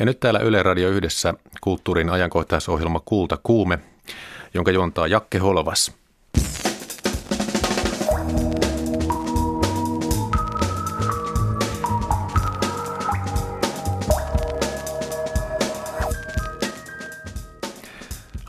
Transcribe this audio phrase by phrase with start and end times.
[0.00, 3.78] Ja nyt täällä Yle Radio yhdessä kulttuurin ajankohtaisohjelma Kulta Kuume,
[4.54, 5.92] jonka juontaa Jakke Holvas.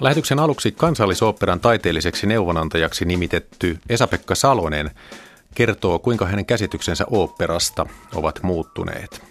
[0.02, 4.92] Lähetyksen aluksi kansallisoopperan taiteelliseksi neuvonantajaksi nimitetty Esa-Pekka Salonen
[5.56, 9.31] kertoo, kuinka hänen käsityksensä oopperasta ovat muuttuneet.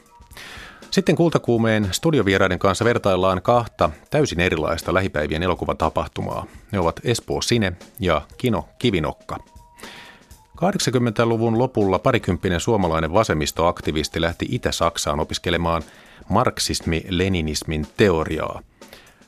[0.91, 6.47] Sitten kultakuumeen studiovieraiden kanssa vertaillaan kahta täysin erilaista lähipäivien elokuvatapahtumaa.
[6.73, 9.39] Ne ovat Espoo Sine ja Kino Kivinokka.
[10.57, 15.83] 80-luvun lopulla parikymppinen suomalainen vasemmistoaktivisti lähti Itä-Saksaan opiskelemaan
[16.29, 18.63] marksismi-leninismin teoriaa–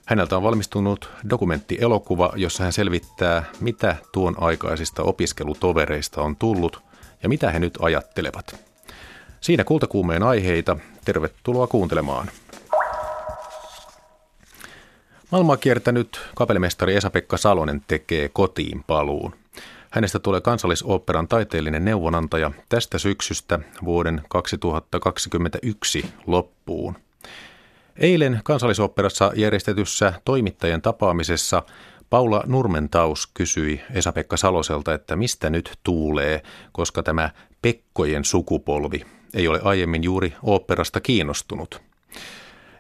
[0.07, 6.83] Häneltä on valmistunut dokumenttielokuva, jossa hän selvittää, mitä tuon aikaisista opiskelutovereista on tullut
[7.23, 8.61] ja mitä he nyt ajattelevat.
[9.41, 10.77] Siinä kultakuumeen aiheita.
[11.05, 12.31] Tervetuloa kuuntelemaan.
[15.31, 19.35] Maailmaa kiertänyt kapellimestari Esa-Pekka Salonen tekee kotiin paluun.
[19.91, 26.97] Hänestä tulee kansallisoopperan taiteellinen neuvonantaja tästä syksystä vuoden 2021 loppuun.
[27.97, 31.63] Eilen kansallisoopperassa järjestetyssä toimittajien tapaamisessa
[32.11, 37.31] Paula Nurmentaus kysyi Esa-Pekka Saloselta, että mistä nyt tuulee, koska tämä
[37.63, 39.05] Pekkojen sukupolvi
[39.35, 41.81] ei ole aiemmin juuri oopperasta kiinnostunut.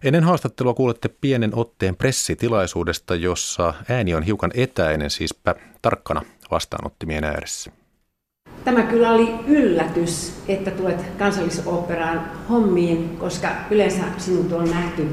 [0.05, 7.73] Ennen haastattelua kuulette pienen otteen pressitilaisuudesta, jossa ääni on hiukan etäinen, siispä tarkkana vastaanottimien ääressä.
[8.64, 15.06] Tämä kyllä oli yllätys, että tulet kansallisoopperaan hommiin, koska yleensä sinut on nähty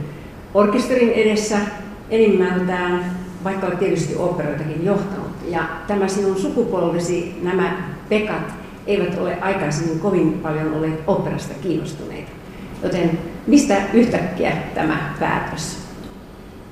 [0.53, 1.57] orkesterin edessä
[2.09, 5.31] enimmältään, vaikka olet tietysti oopperoitakin johtanut.
[5.45, 8.53] Ja tämä sinun sukupolvesi, nämä pekat,
[8.87, 12.31] eivät ole aikaisemmin kovin paljon olleet oopperasta kiinnostuneita.
[12.83, 15.77] Joten mistä yhtäkkiä tämä päätös?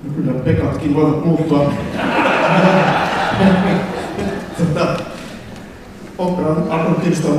[0.03, 1.73] No kyllä pekatkin voivat muuttua.
[4.58, 4.97] tota,
[6.17, 7.32] opera on alkanut kiinnostaa.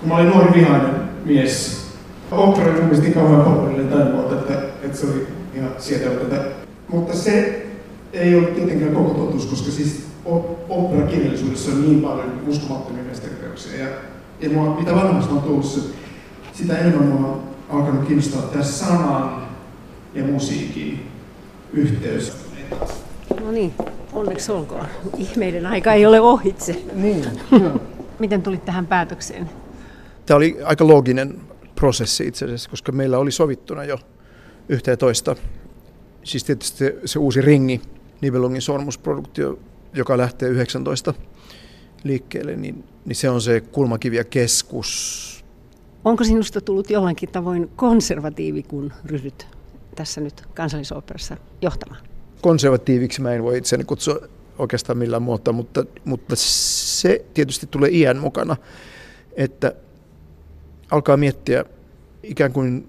[0.00, 0.90] Kun mä olin nuori vihainen
[1.24, 1.86] mies,
[2.30, 6.40] opera oli mun mielestä kauhean paperillinen taidemuoto, että, että se oli ihan sietämätöntä.
[6.88, 7.66] Mutta se
[8.12, 10.07] ei ole tietenkään koko totuus, koska siis
[10.68, 13.84] operakirjallisuudessa on niin paljon uskomattomia mestariteoksia.
[13.84, 13.88] Ja,
[14.40, 15.94] ja mua, mitä vanhemmasta on tullut,
[16.52, 19.48] sitä enemmän mua on alkanut kiinnostaa tämä sanan
[20.14, 21.06] ja musiikin
[21.72, 22.32] yhteys.
[23.40, 23.72] No niin,
[24.12, 24.86] onneksi olkoon.
[25.16, 26.82] Ihmeiden aika ei ole ohitse.
[26.94, 27.24] Niin,
[28.18, 29.50] Miten tulit tähän päätökseen?
[30.26, 31.40] Tämä oli aika looginen
[31.74, 33.98] prosessi itse asiassa, koska meillä oli sovittuna jo
[34.68, 35.36] yhteen toista.
[36.24, 37.80] Siis tietysti se, se uusi ringi,
[38.20, 39.58] Nibelungin sormusproduktio,
[39.94, 41.14] joka lähtee 19
[42.04, 45.28] liikkeelle, niin, niin se on se kulmakivi ja keskus.
[46.04, 49.46] Onko sinusta tullut jollakin tavoin konservatiivi, kun ryhdyt
[49.96, 52.08] tässä nyt kansallisoopperassa johtamaan?
[52.40, 54.18] konservatiiviksi mä en voi itseäni kutsua
[54.58, 58.56] oikeastaan millään muuta, mutta, mutta se tietysti tulee iän mukana,
[59.36, 59.72] että
[60.90, 61.64] alkaa miettiä
[62.22, 62.88] ikään kuin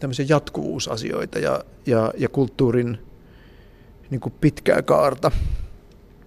[0.00, 2.98] tämmöisiä jatkuvuusasioita ja, ja, ja kulttuurin
[4.10, 5.30] niin kuin pitkää kaarta.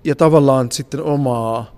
[0.04, 1.76] Ja tavallaan sitten omaa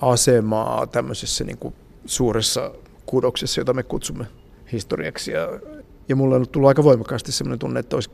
[0.00, 1.74] asemaa tämmöisessä niin kuin
[2.06, 2.70] suuressa
[3.06, 4.26] kudoksessa, jota me kutsumme
[4.72, 5.32] historiaksi.
[5.32, 5.60] Ja,
[6.08, 8.10] ja mulla on tullut aika voimakkaasti sellainen tunne, että olisi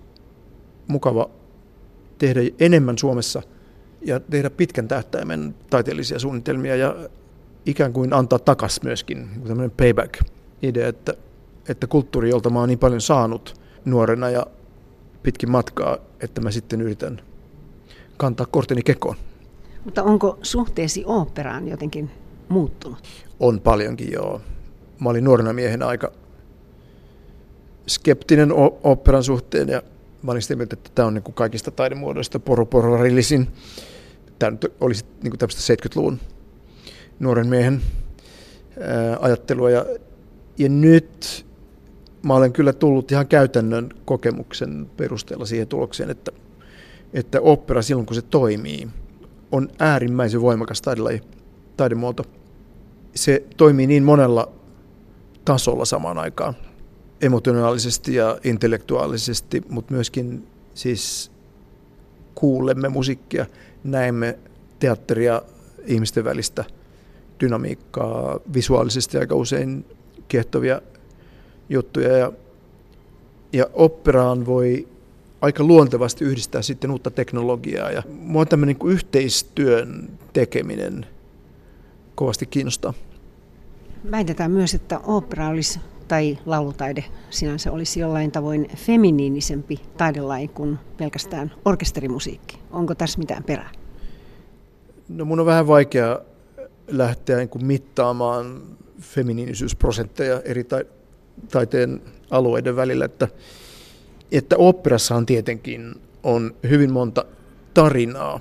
[0.87, 1.31] mukava
[2.19, 3.43] tehdä enemmän Suomessa
[4.01, 6.97] ja tehdä pitkän tähtäimen taiteellisia suunnitelmia ja
[7.67, 11.15] ikään kuin antaa takas myöskin tämmöinen payback-idea, että,
[11.69, 14.47] että kulttuuri, jolta mä oon niin paljon saanut nuorena ja
[15.25, 17.21] pitkin matkaa, että mä sitten yritän
[18.17, 19.17] kantaa korteni kekoon.
[19.85, 22.11] Mutta onko suhteesi oopperaan jotenkin
[22.49, 22.99] muuttunut?
[23.41, 24.41] On paljonkin, joo.
[25.01, 26.13] Mä olin nuorena miehen aika
[27.87, 28.53] skeptinen
[28.85, 29.83] oopperan suhteen ja
[30.23, 33.49] mä olin sitä mieltä, että tämä on niin kuin kaikista taidemuodoista poropororillisin.
[34.39, 36.21] Tämä nyt olisi niin kuin tämmöistä 70-luvun
[37.19, 37.83] nuoren miehen
[38.81, 39.71] ää, ajattelua.
[39.71, 39.87] Ja,
[40.59, 41.47] ja nyt
[42.25, 46.33] mä olen kyllä tullut ihan käytännön kokemuksen perusteella siihen tulokseen, että,
[47.13, 48.89] että opera silloin kun se toimii,
[49.53, 51.23] on äärimmäisen voimakas taidelaji,
[51.77, 52.25] taidemuoto.
[53.15, 54.53] Se toimii niin monella
[55.45, 56.55] tasolla samaan aikaan
[57.21, 61.31] emotionaalisesti ja intellektuaalisesti, mutta myöskin siis
[62.35, 63.47] kuulemme musiikkia,
[63.85, 64.39] näemme
[64.79, 65.43] teatteria,
[65.87, 66.65] ihmisten välistä
[67.41, 69.85] dynamiikkaa, visuaalisesti aika usein
[70.29, 70.81] kiehtovia
[71.69, 72.17] juttuja.
[72.17, 72.33] Ja,
[73.53, 74.89] ja operaan voi
[75.41, 77.91] aika luontevasti yhdistää sitten uutta teknologiaa.
[77.91, 81.07] Ja mua tämmöinen niin yhteistyön tekeminen
[82.15, 82.95] kovasti kiinnostaa.
[84.11, 91.53] Väitetään myös, että opera olisi tai laulutaide sinänsä olisi jollain tavoin feminiinisempi taidelaji kuin pelkästään
[91.65, 92.59] orkesterimusiikki.
[92.71, 93.71] Onko tässä mitään perää?
[95.09, 96.21] No mun on vähän vaikea
[96.89, 98.63] lähteä niin kuin mittaamaan
[99.01, 100.65] feminiinisyysprosentteja eri
[101.51, 103.29] taiteen alueiden välillä, että,
[104.33, 107.25] että operassahan tietenkin on hyvin monta
[107.75, 108.41] tarinaa,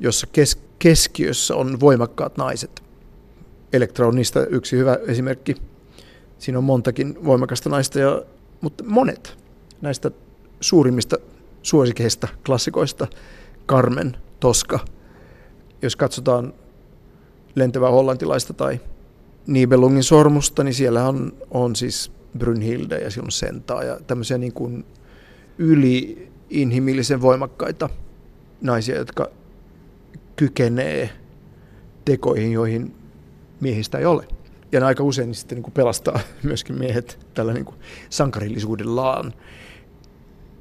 [0.00, 2.82] jossa kes- keskiössä on voimakkaat naiset.
[3.72, 5.56] Elektra on niistä yksi hyvä esimerkki.
[6.38, 8.22] Siinä on montakin voimakasta naista, ja,
[8.60, 9.36] mutta monet
[9.80, 10.10] näistä
[10.60, 11.16] suurimmista
[11.62, 13.06] suosikeista, klassikoista,
[13.68, 14.78] Carmen, Toska,
[15.82, 16.54] jos katsotaan
[17.54, 18.80] lentävää hollantilaista tai
[19.46, 24.84] Nibelungin sormusta, niin siellä on, on siis Brynhilde ja silloin Sentaa ja tämmöisiä niin kuin
[25.58, 27.88] yli-inhimillisen voimakkaita
[28.60, 29.30] naisia, jotka
[30.36, 31.10] kykenee
[32.04, 32.94] tekoihin, joihin
[33.60, 34.28] miehistä ei ole.
[34.72, 37.76] Ja aika usein sitten niin kuin pelastaa myöskin miehet tällä niin kuin
[38.10, 39.32] sankarillisuudellaan.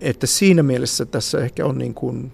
[0.02, 2.32] Että siinä mielessä tässä ehkä on niin kuin,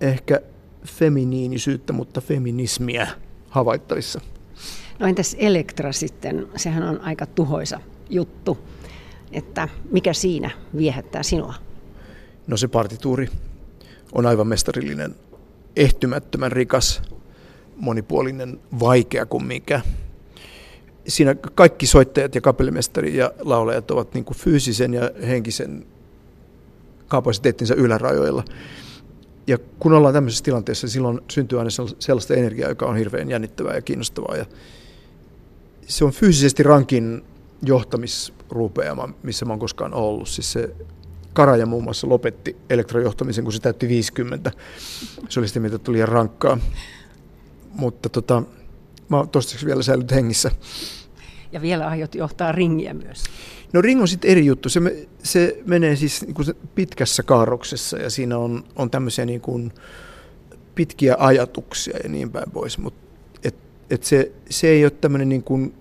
[0.00, 0.40] ehkä
[0.86, 3.08] feminiinisyyttä, mutta feminismiä
[3.48, 4.20] havaittavissa.
[4.98, 6.48] No entäs Elektra sitten?
[6.56, 7.80] Sehän on aika tuhoisa
[8.10, 8.58] juttu.
[9.32, 11.54] Että mikä siinä viehättää sinua?
[12.46, 13.28] No se partituuri
[14.12, 15.14] on aivan mestarillinen,
[15.76, 17.02] ehtymättömän rikas,
[17.76, 19.80] monipuolinen, vaikea kuin mikä.
[21.08, 25.86] Siinä kaikki soittajat ja kapellimestari ja laulajat ovat niin kuin fyysisen ja henkisen
[27.08, 28.44] kapasiteettinsa ylärajoilla.
[29.46, 33.74] Ja kun ollaan tämmöisessä tilanteessa, niin silloin syntyy aina sellaista energiaa, joka on hirveän jännittävää
[33.74, 34.36] ja kiinnostavaa.
[34.36, 34.46] Ja
[35.88, 37.24] se on fyysisesti rankin
[37.62, 40.28] johtamisrupeama, missä mä oon koskaan ollut.
[40.28, 40.74] Siis se
[41.32, 44.52] Karaja muun muassa lopetti elektrojohtamisen, kun se täytti 50.
[45.28, 46.58] Se oli sitä, mitä tuli liian rankkaa.
[47.72, 48.42] Mutta tota,
[49.08, 50.50] mä oon toistaiseksi vielä säilynyt hengissä.
[51.52, 53.24] Ja vielä aiot johtaa ringiä myös.
[53.72, 54.68] No ring on sitten eri juttu.
[54.68, 54.80] Se,
[55.22, 59.72] se menee siis niin kuin pitkässä kaaroksessa ja siinä on, on tämmöisiä niin kuin
[60.74, 62.78] pitkiä ajatuksia ja niin päin pois.
[62.78, 63.07] Mutta
[63.90, 65.74] et, se, se ei ole tämmöinen niin kuin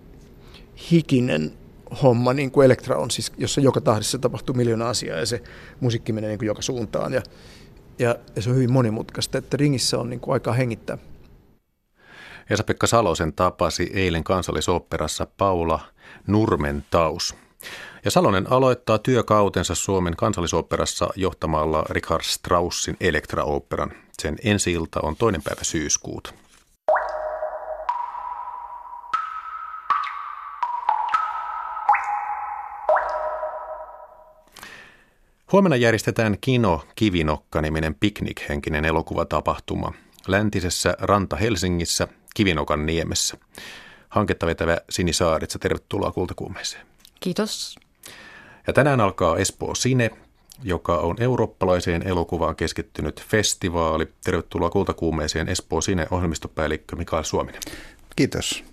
[0.91, 1.53] hikinen
[2.03, 5.41] homma, niin kuin Elektra on, siis, jossa joka tahdissa tapahtuu miljoona asiaa ja se
[5.79, 7.13] musiikki menee niin kuin joka suuntaan.
[7.13, 7.21] Ja,
[7.99, 10.97] ja, ja se on hyvin monimutkaista, että ringissä on niin kuin aikaa hengittää.
[12.49, 15.79] Esa-Pekka Salosen tapasi eilen kansallisoopperassa Paula
[16.27, 17.35] Nurmentaus.
[18.05, 23.91] Ja Salonen aloittaa työkautensa Suomen kansallisoopperassa johtamalla Richard Straussin Elektra-oopperan.
[24.21, 26.33] Sen ensi ilta on toinen päivä syyskuuta.
[35.51, 39.93] Huomenna järjestetään Kino Kivinokka-niminen piknikhenkinen elokuvatapahtuma
[40.27, 43.37] läntisessä Ranta Helsingissä Kivinokan niemessä.
[44.09, 46.85] Hanketta vetävä Sini Saaritsa, tervetuloa Kultakuumeeseen.
[47.19, 47.75] Kiitos.
[48.67, 50.11] Ja tänään alkaa Espoo Sine,
[50.63, 54.07] joka on eurooppalaiseen elokuvaan keskittynyt festivaali.
[54.23, 57.61] Tervetuloa Kultakuumeeseen Espoo Sine ohjelmistopäällikkö Mikael Suominen.
[58.15, 58.63] Kiitos.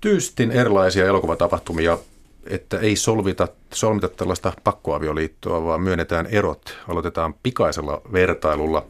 [0.00, 1.98] Tyystin erilaisia elokuvatapahtumia,
[2.46, 6.76] että ei solvita, solmita tällaista pakkoavioliittoa, vaan myönnetään erot.
[6.88, 8.86] Aloitetaan pikaisella vertailulla.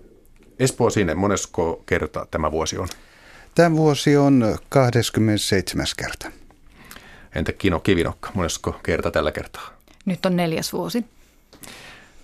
[0.59, 2.89] Espoo Sine, monesko kerta tämä vuosi on?
[3.55, 5.87] Tämä vuosi on 27.
[5.97, 6.33] kerta.
[7.35, 9.71] Entä Kino Kivinokka, monesko kerta tällä kertaa?
[10.05, 11.05] Nyt on neljäs vuosi.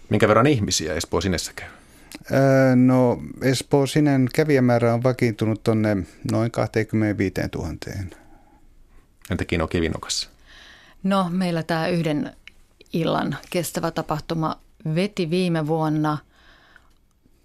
[0.09, 1.68] Minkä verran ihmisiä Espoo Sinessä käy?
[2.33, 5.97] Öö, no Espoo Sinen kävijämäärä on vakiintunut tuonne
[6.33, 7.68] noin 25 000.
[9.30, 10.36] Entä Kino Kivinokassa?
[11.06, 12.36] No meillä tämä yhden
[12.92, 14.56] illan kestävä tapahtuma
[14.94, 16.18] veti viime vuonna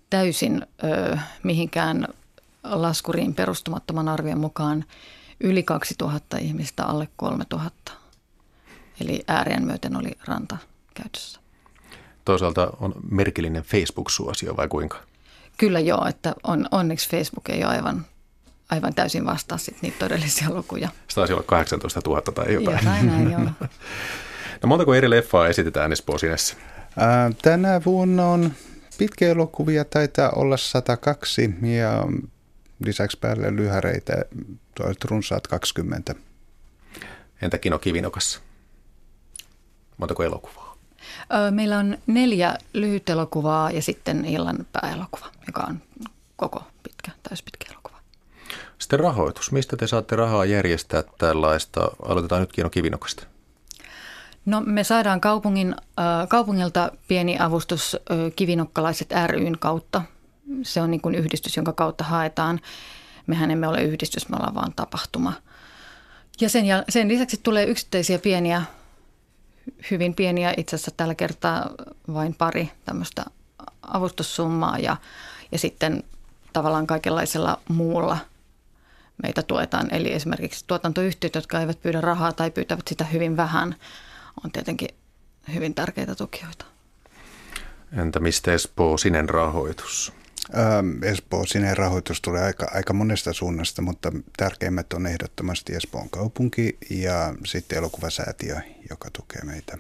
[0.10, 2.08] täysin ö, mihinkään
[2.64, 4.86] laskuriin perustumattoman arvion mukaan
[5.40, 7.92] yli 2000 ihmistä, alle 3000.
[9.02, 10.58] Eli äärien myöten oli ranta
[10.94, 11.40] käytössä.
[12.26, 14.98] Toisaalta on merkillinen Facebook-suosio vai kuinka?
[15.58, 18.06] Kyllä joo, että on, onneksi Facebook ei ole aivan,
[18.72, 20.90] aivan täysin vastaa sit niitä todellisia lukuja.
[21.08, 22.78] Se taisi olla 18 000 tai jotain.
[22.78, 23.42] Jotain näin, joo.
[24.64, 26.56] no montako eri leffaa esitetään Espoo Sinessä?
[26.98, 28.52] Ää, tänä vuonna on
[28.98, 31.42] pitkä elokuvia, taitaa olla 102
[31.80, 32.06] ja
[32.86, 34.14] lisäksi päälle lyhäreitä
[35.06, 36.16] runsaat 20.
[37.42, 38.40] Entä Kino Kivinokassa?
[39.98, 40.78] Montako elokuvaa?
[41.52, 45.82] Meillä on neljä lyhytelokuvaa ja sitten illan pääelokuva, joka on
[46.36, 47.81] koko pitkä, täyspitkä elokuva.
[48.82, 49.52] Sitten rahoitus.
[49.52, 51.92] Mistä te saatte rahaa järjestää tällaista?
[52.06, 53.24] Aloitetaan nyt Kino Kivinokasta.
[54.46, 60.02] No me saadaan kaupungin, äh, kaupungilta pieni avustus äh, Kivinokkalaiset ryn kautta.
[60.64, 62.60] Se on niin kuin yhdistys, jonka kautta haetaan.
[63.28, 65.34] Mehän emme ole yhdistys, me ollaan vaan tapahtuma.
[66.42, 68.62] Ja sen, sen lisäksi tulee yksittäisiä pieniä,
[69.92, 71.70] hyvin pieniä, itse asiassa tällä kertaa
[72.14, 73.26] vain pari tämmöistä
[73.82, 74.98] avustussummaa ja,
[75.52, 76.04] ja sitten
[76.54, 78.18] tavallaan kaikenlaisella muulla
[79.24, 79.94] meitä tuetaan.
[79.94, 83.76] Eli esimerkiksi tuotantoyhtiöt, jotka eivät pyydä rahaa tai pyytävät sitä hyvin vähän,
[84.44, 84.90] on tietenkin
[85.54, 86.66] hyvin tärkeitä tukijoita.
[87.98, 90.14] Entä mistä Espoo Sinen rahoitus?
[90.58, 96.78] Ähm, Espoo Sinen rahoitus tulee aika, aika monesta suunnasta, mutta tärkeimmät on ehdottomasti Espoon kaupunki
[96.90, 98.56] ja sitten elokuvasäätiö,
[98.90, 99.78] joka tukee meitä.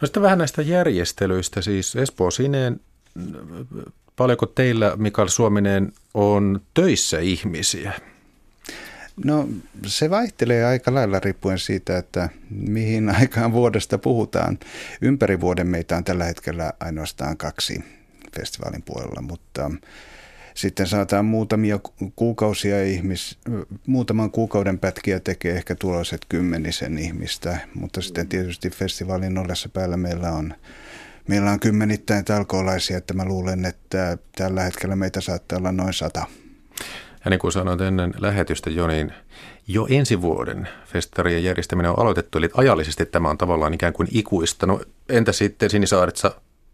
[0.00, 2.80] No sitten vähän näistä järjestelyistä, siis Espoo Sineen,
[4.16, 7.92] paljonko teillä Mikael Suominen on töissä ihmisiä?
[9.24, 9.48] No
[9.86, 14.58] se vaihtelee aika lailla riippuen siitä, että mihin aikaan vuodesta puhutaan.
[15.02, 17.84] Ympäri vuoden meitä on tällä hetkellä ainoastaan kaksi
[18.36, 19.70] festivaalin puolella, mutta
[20.54, 21.80] sitten saataan muutamia
[22.16, 23.38] kuukausia ihmis,
[23.86, 30.32] muutaman kuukauden pätkiä tekee ehkä tuloiset kymmenisen ihmistä, mutta sitten tietysti festivaalin ollessa päällä meillä
[30.32, 30.54] on
[31.28, 36.26] Meillä on kymmenittäin talkoolaisia, että mä luulen, että tällä hetkellä meitä saattaa olla noin sata.
[37.28, 39.12] Ja niin kuin sanoit ennen lähetystä jo, niin
[39.66, 44.66] jo ensi vuoden festarien järjestäminen on aloitettu, eli ajallisesti tämä on tavallaan ikään kuin ikuista.
[44.66, 46.32] No entä sitten Sinisaaritsa,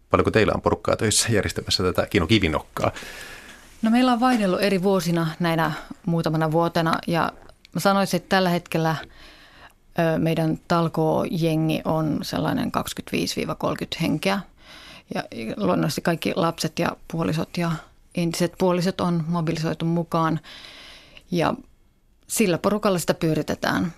[0.09, 2.91] paljonko teillä on porukkaa töissä järjestämässä tätä Kino Kivinokkaa?
[3.81, 5.71] No meillä on vaihdellut eri vuosina näinä
[6.05, 7.31] muutamana vuotena ja
[7.73, 8.95] mä sanoisin, että tällä hetkellä
[10.17, 14.39] meidän talkoojengi on sellainen 25-30 henkeä.
[15.15, 15.23] Ja
[15.57, 17.71] luonnollisesti kaikki lapset ja puolisot ja
[18.17, 20.39] entiset puoliset on mobilisoitu mukaan
[21.31, 21.53] ja
[22.27, 23.93] sillä porukalla sitä pyöritetään.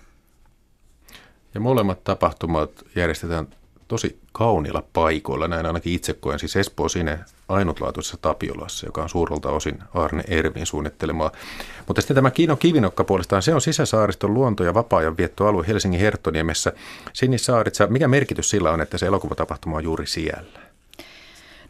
[1.54, 3.48] Ja molemmat tapahtumat järjestetään
[3.88, 6.38] tosi kauniilla paikoilla, näin ainakin itse koen.
[6.38, 11.32] Siis Espoo sinne ainutlaatuisessa Tapiolassa, joka on suurelta osin Arne Ervin suunnittelemaa.
[11.86, 16.72] Mutta sitten tämä Kiino Kivinokka puolestaan, se on sisäsaariston luonto- ja vapaa-ajan viettoalue Helsingin Herttoniemessä.
[17.12, 20.67] Sinisaaritsa, mikä merkitys sillä on, että se elokuvatapahtuma on juuri siellä?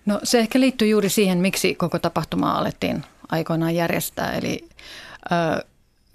[0.07, 4.33] No se ehkä liittyy juuri siihen, miksi koko tapahtuma alettiin aikoinaan järjestää.
[4.33, 4.69] Eli
[5.33, 5.65] ö,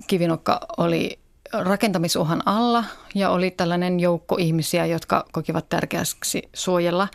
[0.08, 1.20] Kivinokka oli
[1.54, 2.84] rakentamisuhan alla
[3.16, 7.08] ja oli tällainen joukko ihmisiä, jotka kokivat tärkeäksi suojella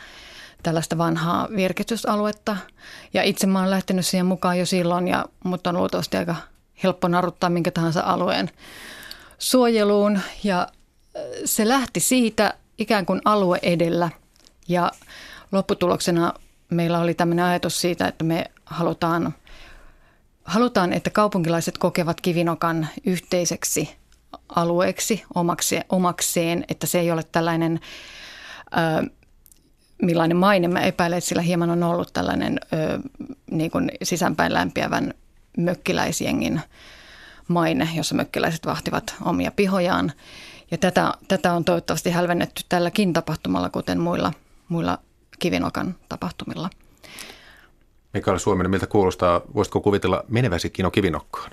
[0.62, 2.56] tällaista vanhaa virkistysaluetta.
[3.14, 6.36] Ja itse mä oon lähtenyt siihen mukaan jo silloin, ja, mutta on luultavasti aika
[6.82, 8.50] helppo naruttaa minkä tahansa alueen
[9.38, 10.20] suojeluun.
[10.44, 10.68] Ja
[11.44, 14.10] se lähti siitä ikään kuin alue edellä
[14.68, 14.92] ja
[15.52, 16.32] lopputuloksena
[16.70, 19.34] meillä oli tämmöinen ajatus siitä, että me halutaan,
[20.44, 23.96] halutaan että kaupunkilaiset kokevat Kivinokan yhteiseksi
[24.48, 27.80] alueeksi omakseen, omakseen että se ei ole tällainen,
[28.72, 29.10] ö,
[30.02, 32.98] millainen maine mä epäilen, että sillä hieman on ollut tällainen ö,
[33.50, 35.14] niin kuin sisäänpäin lämpiävän
[35.58, 36.60] mökkiläisjengin
[37.48, 40.12] maine, jossa mökkiläiset vahtivat omia pihojaan.
[40.70, 44.32] Ja tätä, tätä on toivottavasti hälvennetty tälläkin tapahtumalla, kuten muilla,
[44.68, 44.98] muilla
[45.38, 46.70] Kivinokan tapahtumilla.
[48.14, 51.50] Mikael Suominen, miltä kuulostaa, voisitko kuvitella meneväsi Kino Kivinokkaan?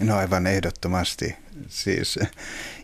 [0.00, 1.36] No aivan ehdottomasti.
[1.68, 2.18] Siis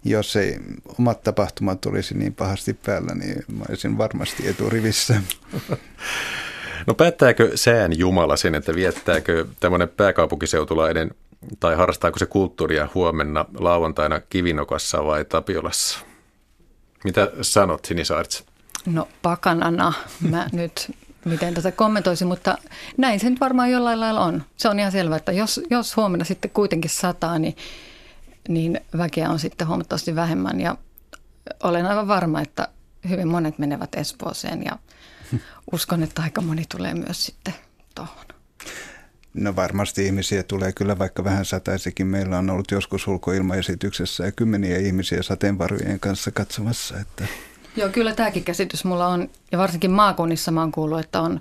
[0.05, 0.59] jos ei
[0.99, 5.23] omat tapahtumat olisi niin pahasti päällä, niin mä olisin varmasti eturivissä.
[6.87, 11.11] No päättääkö sään Jumala sen, että viettääkö tämmöinen pääkaupunkiseutulainen
[11.61, 15.99] tai harrastaako se kulttuuria huomenna lauantaina Kivinokassa vai Tapiolassa?
[17.05, 18.45] Mitä sanot, Sinisaarts?
[18.87, 20.91] No pakanana mä nyt
[21.25, 22.59] miten tätä kommentoisin, mutta
[22.97, 24.45] näin se nyt varmaan jollain lailla on.
[24.57, 27.57] Se on ihan selvää, että jos, jos huomenna sitten kuitenkin sataa, niin,
[28.49, 30.77] niin väkeä on sitten huomattavasti vähemmän ja
[31.63, 32.69] olen aivan varma, että
[33.09, 34.79] hyvin monet menevät Espooseen ja
[35.73, 37.55] uskon, että aika moni tulee myös sitten
[37.95, 38.25] tuohon.
[39.35, 42.07] No varmasti ihmisiä tulee kyllä vaikka vähän sataisikin.
[42.07, 47.27] Meillä on ollut joskus ulkoilmaesityksessä ja kymmeniä ihmisiä sateenvarjojen kanssa katsomassa, että–
[47.77, 51.41] Joo, kyllä tämäkin käsitys mulla on, ja varsinkin maakunnissa mä oon kuullut, että on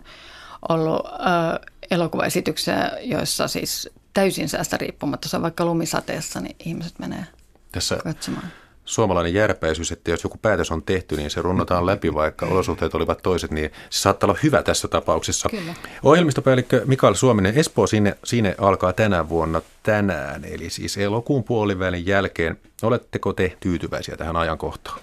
[0.69, 7.25] ollut ö, elokuvaesityksiä, joissa siis täysin säästä riippumatta, se on vaikka lumisateessa, niin ihmiset menee
[7.71, 8.47] Tässä katsomaan.
[8.85, 13.19] Suomalainen järpäisyys, että jos joku päätös on tehty, niin se runnotaan läpi, vaikka olosuhteet olivat
[13.23, 15.49] toiset, niin se saattaa olla hyvä tässä tapauksessa.
[15.49, 15.73] Kyllä.
[16.03, 22.59] Ohjelmistopäällikkö Mikael Suominen, Espoo sinne, sinne alkaa tänä vuonna tänään, eli siis elokuun puolivälin jälkeen.
[22.81, 24.99] Oletteko te tyytyväisiä tähän ajankohtaan?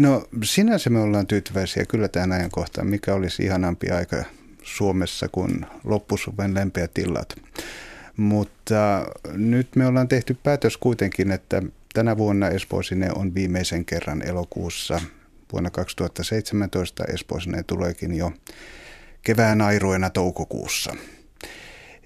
[0.00, 4.24] No sinänsä me ollaan tyytyväisiä kyllä tähän ajankohtaan, mikä olisi ihanampi aika
[4.62, 7.40] Suomessa kuin loppusuven lempeät illat.
[8.16, 11.62] Mutta nyt me ollaan tehty päätös kuitenkin, että
[11.94, 15.00] tänä vuonna Espoosine on viimeisen kerran elokuussa.
[15.52, 18.32] Vuonna 2017 Espoosine tuleekin jo
[19.22, 20.96] kevään airoina toukokuussa.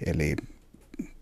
[0.07, 0.37] Eli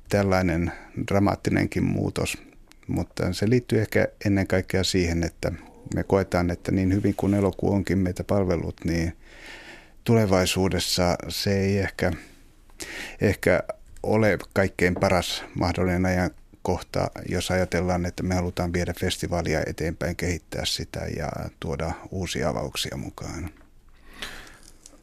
[0.08, 0.72] tällainen
[1.08, 2.38] dramaattinenkin muutos
[2.86, 5.52] Mutta se liittyy ehkä ennen kaikkea siihen, että
[5.94, 9.16] me koetaan, että niin hyvin kuin elokuu onkin meitä palvelut, niin
[10.04, 12.12] tulevaisuudessa se ei ehkä,
[13.20, 13.62] ehkä
[14.02, 16.30] ole kaikkein paras mahdollinen ajan
[16.62, 21.28] kohta, jos ajatellaan, että me halutaan viedä festivaalia eteenpäin, kehittää sitä ja
[21.60, 23.50] tuoda uusia avauksia mukaan.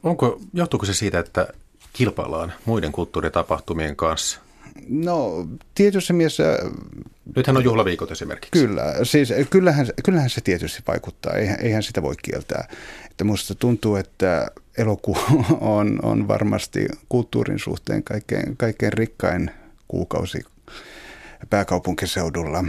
[0.03, 1.47] Onko, johtuuko se siitä, että
[1.93, 4.39] kilpaillaan muiden kulttuuritapahtumien kanssa?
[4.87, 6.59] No tietyssä mielessä...
[7.35, 8.51] Nythän on juhlaviikot esimerkiksi.
[8.51, 12.67] Kyllä, siis kyllähän, kyllähän se tietysti vaikuttaa, eihän, eihän sitä voi kieltää.
[13.11, 15.17] Että musta tuntuu, että elokuu
[15.77, 19.51] on, on varmasti kulttuurin suhteen kaikkein, kaikkein rikkain
[19.87, 20.39] kuukausi
[21.49, 22.65] pääkaupunkiseudulla.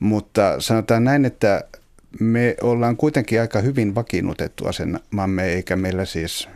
[0.00, 1.64] Mutta sanotaan näin, että
[2.20, 6.48] me ollaan kuitenkin aika hyvin vakiinnutettu asemamme, eikä meillä siis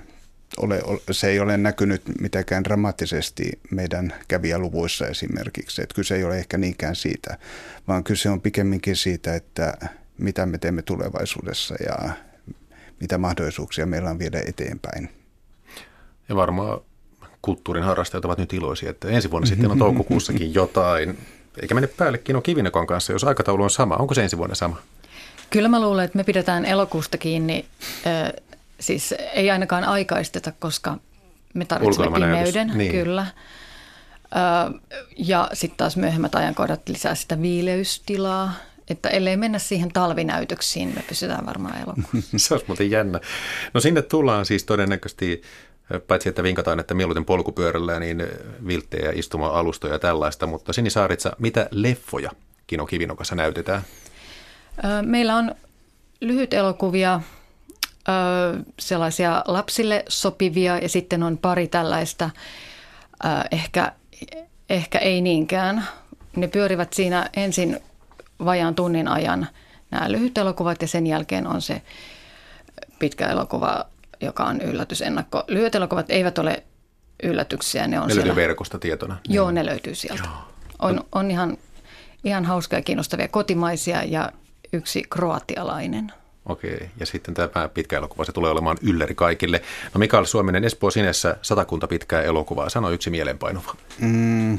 [0.57, 5.83] ole, se ei ole näkynyt mitenkään dramaattisesti meidän kävijäluvuissa esimerkiksi.
[5.83, 7.39] Että kyse ei ole ehkä niinkään siitä,
[7.89, 9.75] vaan kyse on pikemminkin siitä, että
[10.19, 12.11] mitä me teemme tulevaisuudessa ja
[13.01, 15.11] mitä mahdollisuuksia meillä on viedä eteenpäin.
[16.29, 16.81] Ja varmaan
[17.43, 21.19] kulttuurin harrastajat ovat nyt iloisia, että ensi vuonna sitten on toukokuussakin jotain.
[21.63, 23.97] Eikä mene päälle Kino Kivinekon kanssa, jos aikataulu on sama.
[23.97, 24.77] Onko se ensi vuonna sama?
[25.51, 27.65] Kyllä mä luulen, että me pidetään elokuusta kiinni.
[28.85, 30.97] Siis ei ainakaan aikaisteta, koska
[31.55, 32.73] me tarvitsemme pimeyden.
[32.75, 32.93] Niin.
[32.93, 33.27] Kyllä.
[35.17, 38.53] Ja sitten taas myöhemmät ajankohdat lisää sitä viileystilaa.
[38.91, 42.39] Että ellei mennä siihen talvinäytöksiin, me pysytään varmaan elokuussa.
[42.47, 43.21] Se olisi muuten jännä.
[43.75, 45.43] No sinne tullaan siis todennäköisesti
[46.07, 48.23] paitsi että vinkataan, että mieluiten polkupyörällä, niin
[48.67, 50.47] vilttejä, istuma-alustoja ja tällaista.
[50.47, 52.31] Mutta Sini Saaritsa, mitä leffoja
[52.67, 53.83] Kino Kivinokassa näytetään?
[55.03, 55.55] Meillä on
[56.21, 57.21] lyhyt elokuvia,
[58.79, 62.31] sellaisia lapsille sopivia ja sitten on pari tällaista,
[63.51, 63.93] ehkä,
[64.71, 65.89] ehkä ei niinkään.
[66.37, 67.81] Ne pyörivät siinä ensin
[68.45, 69.47] vajaan tunnin ajan
[69.91, 71.83] nämä lyhyt elokuvat ja sen jälkeen on se
[72.99, 73.85] pitkä elokuva
[74.21, 75.45] joka on yllätysennakko.
[75.49, 76.63] Lyhyet elokuvat eivät ole
[77.23, 77.87] yllätyksiä.
[77.87, 78.27] Ne, on ne siellä.
[78.27, 79.17] löytyy verkosta tietona.
[79.29, 80.23] Joo, ne löytyy sieltä.
[80.25, 80.33] Joo.
[80.79, 81.57] On, on ihan,
[82.25, 84.33] ihan hauskoja ja kiinnostavia kotimaisia ja
[84.73, 86.13] yksi kroatialainen.
[86.47, 89.63] Okei, ja sitten tämä pitkä elokuva, se tulee olemaan ylläri kaikille.
[89.95, 92.69] No Mikael Suominen, Espoo Sinessä, satakunta pitkää elokuvaa.
[92.69, 93.75] Sano yksi mielenpainuva.
[94.01, 94.59] Mm,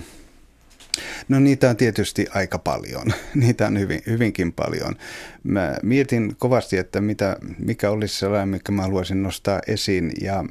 [1.30, 3.06] No niitä on tietysti aika paljon.
[3.36, 4.96] Niitä on hyvin, hyvinkin paljon.
[5.44, 10.12] Mä mietin kovasti, että mitä, mikä olisi sellainen, mikä mä haluaisin nostaa esiin.
[10.22, 10.46] Ja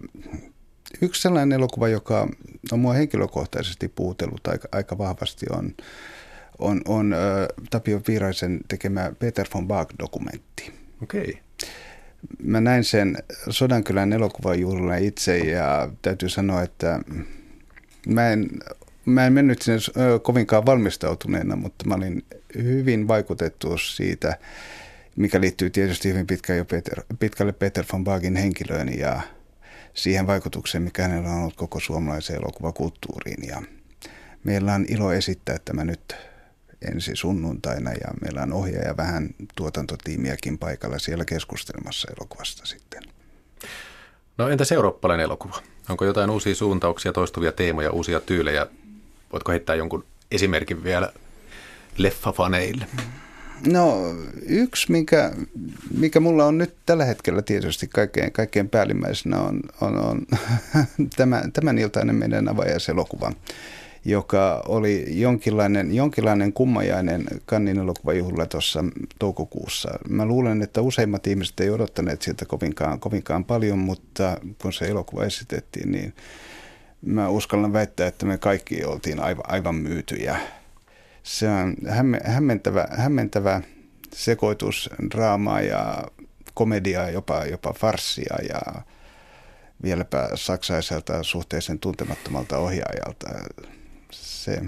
[1.01, 2.29] yksi sellainen elokuva, joka
[2.73, 5.75] on mua henkilökohtaisesti puutellut aika, aika vahvasti, on,
[6.59, 7.15] on, on
[7.71, 10.84] Tapio Viiraisen tekemä Peter von Bach-dokumentti.
[11.05, 11.39] Okei.
[12.43, 13.17] Mä näin sen
[13.51, 17.01] Sodankylän elokuvajuhlilla itse ja täytyy sanoa, että
[18.07, 18.49] mä en
[19.05, 19.79] Mä en mennyt sinne
[20.23, 24.39] kovinkaan valmistautuneena, mutta mä olin hyvin vaikutettu siitä,
[25.17, 29.21] mikä liittyy tietysti hyvin pitkään jo Peter, pitkälle Peter von Bagin henkilöön ja
[29.95, 33.49] siihen vaikutukseen, mikä hänellä on ollut koko suomalaiseen elokuvakulttuuriin.
[33.49, 33.63] Ja
[34.45, 36.17] meillä on ilo esittää tämä nyt
[36.93, 43.03] ensi sunnuntaina ja meillä on ohjaaja vähän tuotantotiimiäkin paikalla siellä keskustelemassa elokuvasta sitten.
[44.39, 45.63] No entäs eurooppalainen elokuva?
[45.89, 48.67] Onko jotain uusia suuntauksia, toistuvia teemoja, uusia tyylejä
[49.35, 51.13] Voitko heittää jonkun esimerkin vielä
[51.99, 52.87] leffafaneille?
[53.67, 54.15] No
[54.47, 55.33] yksi, mikä,
[55.99, 60.27] mikä mulla on nyt tällä hetkellä tietysti kaikkein, kaikkein päällimmäisenä on, on, on
[61.17, 63.33] tämä, tämän iltainen meidän avajaiselokuva,
[64.05, 68.85] joka oli jonkinlainen, jonkinlainen kummajainen Kannin elokuvajuhla tuossa
[69.19, 69.99] toukokuussa.
[70.09, 75.25] Mä luulen, että useimmat ihmiset ei odottaneet siltä kovinkaan, kovinkaan paljon, mutta kun se elokuva
[75.25, 76.15] esitettiin, niin
[77.03, 80.37] mä uskallan väittää, että me kaikki oltiin aivan, aivan myytyjä.
[81.23, 81.75] Se on
[82.25, 83.61] hämmentävä, hämmentävä
[84.15, 86.05] sekoitus draamaa ja
[86.55, 88.83] komediaa, jopa, jopa farssia ja
[89.83, 93.29] vieläpä saksaiselta suhteellisen tuntemattomalta ohjaajalta.
[94.23, 94.63] Se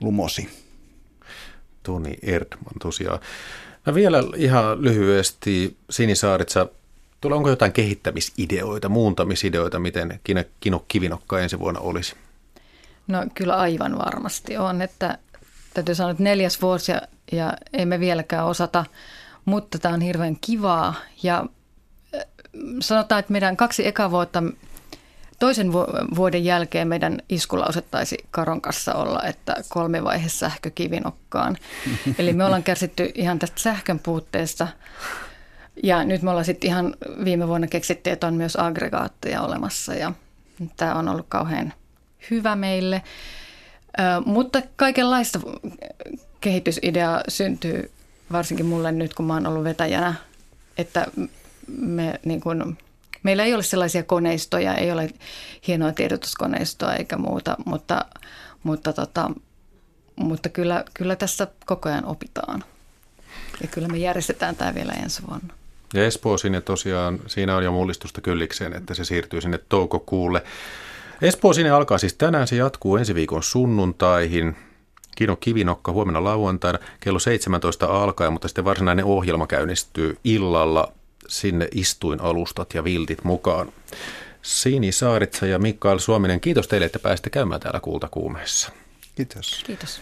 [0.00, 0.48] lumosi.
[1.82, 3.20] Toni Erdman tosiaan.
[3.86, 6.68] No vielä ihan lyhyesti Sinisaaritsa
[7.20, 10.20] Tulee onko jotain kehittämisideoita, muuntamisideoita, miten
[10.60, 12.16] Kino Kivinokka ensi vuonna olisi?
[13.06, 15.18] No kyllä aivan varmasti on, että
[15.74, 17.02] täytyy sanoa, että neljäs vuosi ja,
[17.32, 18.84] ja emme vieläkään osata,
[19.44, 21.46] mutta tämä on hirveän kivaa ja
[22.14, 22.24] äh,
[22.80, 24.42] sanotaan, että meidän kaksi eka vuotta
[25.40, 25.72] Toisen
[26.16, 31.56] vuoden jälkeen meidän iskulausettaisi Karon kanssa olla, että kolme vaihe sähkö kivinokkaan.
[32.18, 34.68] Eli me ollaan kärsitty ihan tästä sähkön puutteesta
[35.82, 40.12] ja nyt me ollaan sitten ihan viime vuonna keksitty, että on myös aggregaatteja olemassa ja
[40.76, 41.72] tämä on ollut kauhean
[42.30, 43.02] hyvä meille.
[43.98, 45.40] Ö, mutta kaikenlaista
[46.40, 47.90] kehitysidea syntyy
[48.32, 50.14] varsinkin mulle nyt, kun mä oon ollut vetäjänä,
[50.78, 51.06] että
[51.78, 52.78] me niin kuin,
[53.22, 55.10] meillä ei ole sellaisia koneistoja, ei ole
[55.66, 58.04] hienoa tiedotuskoneistoa eikä muuta, mutta,
[58.62, 59.30] mutta, tota,
[60.16, 62.64] mutta kyllä, kyllä tässä koko ajan opitaan.
[63.62, 65.54] Ja kyllä me järjestetään tämä vielä ensi vuonna.
[65.94, 70.42] Ja Espoo sinne tosiaan, siinä on jo mullistusta kyllikseen, että se siirtyy sinne toukokuulle.
[71.22, 74.56] Espoo sinne alkaa siis tänään, se jatkuu ensi viikon sunnuntaihin.
[75.16, 80.92] Kino Kivinokka huomenna lauantaina kello 17 alkaa, mutta sitten varsinainen ohjelma käynnistyy illalla.
[81.30, 83.72] Sinne istuin alustat ja viltit mukaan.
[84.42, 88.70] Siini Saaritsa ja Mikael Suominen, kiitos teille, että pääsitte käymään täällä Kultakuumeessa.
[89.14, 89.62] Kiitos.
[89.66, 90.00] Kiitos.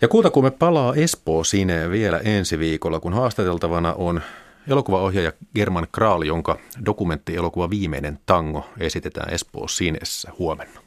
[0.00, 4.20] Ja Kultakuume palaa Espoo sineen vielä ensi viikolla, kun haastateltavana on
[4.68, 10.80] elokuvaohjaaja German Kral, jonka dokumenttielokuva Viimeinen tango esitetään Espoo Sinessä huomenna.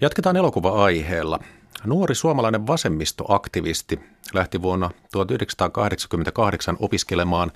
[0.00, 1.38] Jatketaan elokuva-aiheella.
[1.84, 4.00] Nuori suomalainen vasemmistoaktivisti
[4.34, 7.52] lähti vuonna 1988 opiskelemaan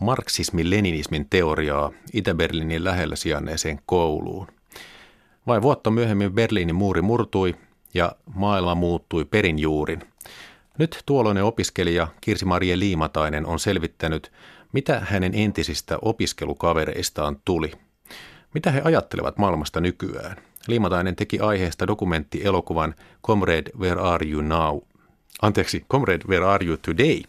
[0.00, 4.46] marksismi-leninismin teoriaa Itä-Berliinin lähellä sijainneeseen kouluun.
[5.46, 7.54] Vain vuotta myöhemmin Berliinin muuri murtui
[7.94, 10.02] ja maailma muuttui perinjuurin.
[10.78, 14.32] Nyt tuolloinen opiskelija Kirsi-Marie Liimatainen on selvittänyt,
[14.72, 17.72] mitä hänen entisistä opiskelukavereistaan tuli.
[18.54, 20.49] Mitä he ajattelevat maailmasta nykyään?
[20.66, 22.94] Liimatainen teki aiheesta dokumenttielokuvan
[23.26, 24.78] Comrade, Where Are You Now?
[25.42, 27.22] Anteeksi, Comrade, Where Are You Today?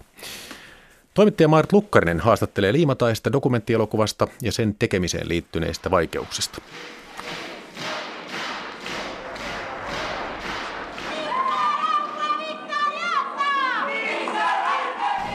[1.13, 6.62] Toimittaja Maarit Lukkarinen haastattelee Liimataista dokumenttielokuvasta ja sen tekemiseen liittyneistä vaikeuksista.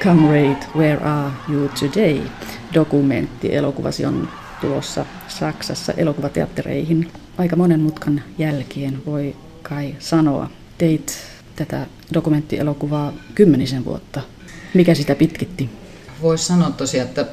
[0.00, 2.20] Comrade, Where Are You Today?
[2.74, 4.28] Dokumentti elokuvasi on
[4.61, 7.12] tulossa Saksassa elokuvateattereihin.
[7.38, 10.51] Aika monen mutkan jälkeen voi kai sanoa.
[10.79, 11.18] Teit
[11.57, 14.20] tätä dokumenttielokuvaa kymmenisen vuotta.
[14.75, 15.70] Mikä sitä pitkitti?
[16.22, 17.27] Voisi sanoa tosiaan, että,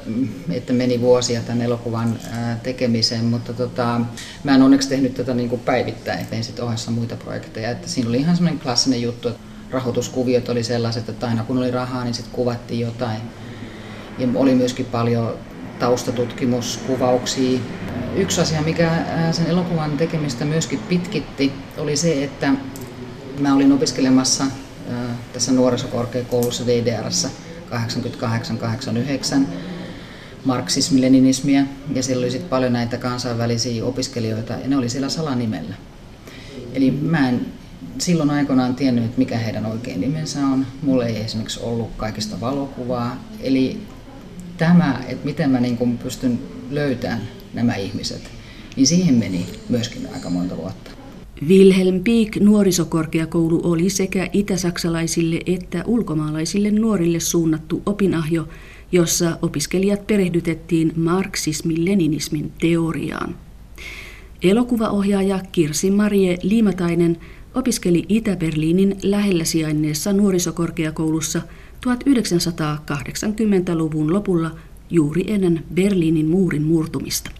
[0.50, 2.18] että meni vuosia tämän elokuvan
[2.62, 4.00] tekemiseen, mutta tota,
[4.44, 7.70] mä en onneksi tehnyt tätä niin kuin päivittäin, tein sitten ohessa muita projekteja.
[7.70, 9.40] Että siinä oli ihan semmoinen klassinen juttu, että
[9.70, 13.20] rahoituskuviot oli sellaiset, että aina kun oli rahaa, niin sitten kuvattiin jotain.
[14.18, 15.34] Ja oli myöskin paljon
[15.78, 17.60] taustatutkimuskuvauksia.
[18.16, 18.90] Yksi asia, mikä
[19.32, 22.52] sen elokuvan tekemistä myöskin pitkitti, oli se, että
[23.40, 24.44] mä olin opiskelemassa
[25.32, 27.28] tässä nuorisokorkeakoulussa DDRssä
[27.70, 27.74] 88-89
[30.44, 35.74] marksismi-leninismiä ja siellä oli sitten paljon näitä kansainvälisiä opiskelijoita ja ne oli siellä salanimellä.
[36.72, 37.46] Eli mä en
[37.98, 40.66] silloin aikoinaan tiennyt, että mikä heidän oikein nimensä on.
[40.82, 43.24] Mulla ei esimerkiksi ollut kaikista valokuvaa.
[43.40, 43.80] Eli
[44.56, 48.22] tämä, että miten mä niin pystyn löytämään nämä ihmiset,
[48.76, 50.90] niin siihen meni myöskin aika monta vuotta.
[51.48, 58.48] Wilhelm Pieck nuorisokorkeakoulu oli sekä itäsaksalaisille että ulkomaalaisille nuorille suunnattu opinahjo,
[58.92, 63.36] jossa opiskelijat perehdytettiin marksismin-leninismin teoriaan.
[64.42, 67.16] Elokuvaohjaaja Kirsi Marie Liimatainen
[67.54, 71.42] opiskeli Itä-Berliinin lähellä sijainneessa nuorisokorkeakoulussa
[71.86, 74.50] 1980-luvun lopulla
[74.90, 77.30] juuri ennen Berliinin muurin murtumista.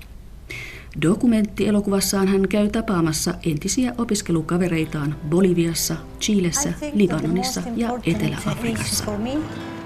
[1.02, 9.04] Dokumenttielokuvassaan hän käy tapaamassa entisiä opiskelukavereitaan Boliviassa, Chilessä, Libanonissa ja Etelä-Afrikassa.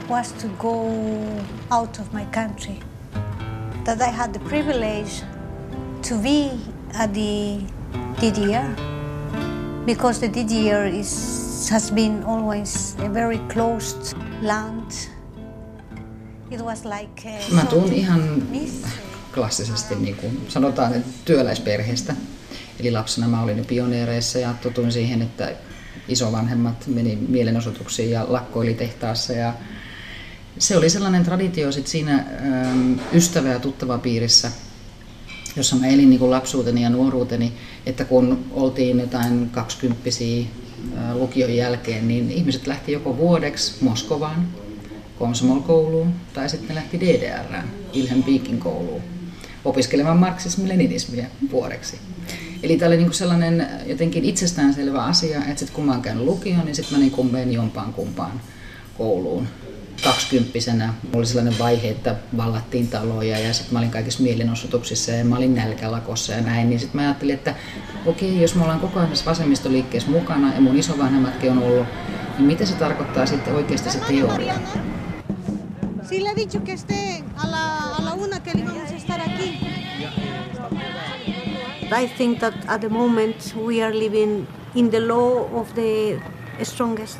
[0.08, 0.86] was to go
[1.70, 2.74] out of my country.
[3.84, 5.24] That I had the privilege
[6.08, 6.50] to be
[6.94, 7.60] at the
[8.20, 8.70] DDR
[9.86, 14.90] because the DDR is, has been always a very closed land.
[16.50, 18.20] It was like Mä tuun ihan
[19.34, 22.14] klassisesti niin kuin sanotaan että työläisperheestä.
[22.80, 25.52] Eli lapsena mä olin pioneereissa ja totuin siihen, että
[26.08, 29.54] isovanhemmat meni mielenosoituksiin ja lakkoili tehtaassa ja
[30.58, 34.50] se oli sellainen traditio sit siinä ähm, ystävä- ja tuttava piirissä,
[35.56, 37.52] jossa mä elin niin kuin lapsuuteni ja nuoruuteni,
[37.86, 40.46] että kun oltiin jotain kaksikymppisiä
[40.98, 44.48] äh, lukion jälkeen, niin ihmiset lähti joko vuodeksi Moskovaan,
[45.18, 49.17] Komsomol-kouluun, tai sitten lähti DDRään, Wilhelm Piekin kouluun
[49.64, 51.98] opiskelemaan marksismi-leninismiä vuodeksi.
[52.62, 56.64] Eli tämä oli niin sellainen jotenkin itsestäänselvä asia, että sit kun mä oon käynyt lukion,
[56.64, 58.40] niin sitten mä niin menin jompaan kumpaan
[58.98, 59.48] kouluun.
[60.04, 65.24] Kaksikymppisenä mulla oli sellainen vaihe, että vallattiin taloja ja sitten mä olin kaikissa mielenosoituksissa ja
[65.24, 66.68] mä olin nälkälakossa ja näin.
[66.70, 67.54] Niin sitten mä ajattelin, että
[68.06, 71.86] okei, jos me ollaan koko ajan tässä vasemmistoliikkeessä mukana ja mun isovanhemmatkin on ollut,
[72.38, 74.54] niin mitä se tarkoittaa sitten oikeasti se teoria?
[76.08, 78.40] Si le ha dicho que esté a la, a la una
[81.92, 86.20] I think that at the moment we are living in the law of the
[86.62, 87.18] strongest.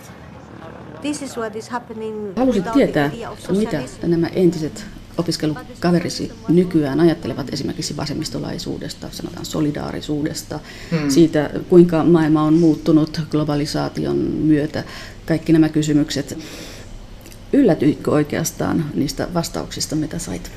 [1.00, 2.37] This is what is happening.
[2.37, 3.11] Halusit tietää,
[3.50, 4.87] mitä nämä entiset
[5.18, 11.11] opiskelukaverisi nykyään ajattelevat esimerkiksi vasemmistolaisuudesta, sanotaan solidaarisuudesta, hmm.
[11.11, 14.85] siitä kuinka maailma on muuttunut globalisaation myötä,
[15.26, 16.38] kaikki nämä kysymykset.
[17.52, 20.50] Yllätyitkö oikeastaan niistä vastauksista, mitä sait?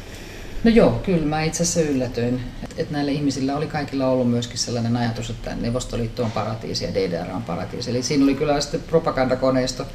[0.64, 2.42] No joo, kyllä mä itse asiassa yllätyin.
[2.78, 7.32] Että näillä ihmisillä oli kaikilla ollut myöskin sellainen ajatus, että Neuvostoliitto on paratiisi ja DDR
[7.32, 7.90] on paratiisi.
[7.90, 9.88] Eli siinä oli kyllä sitten propagandakoneisto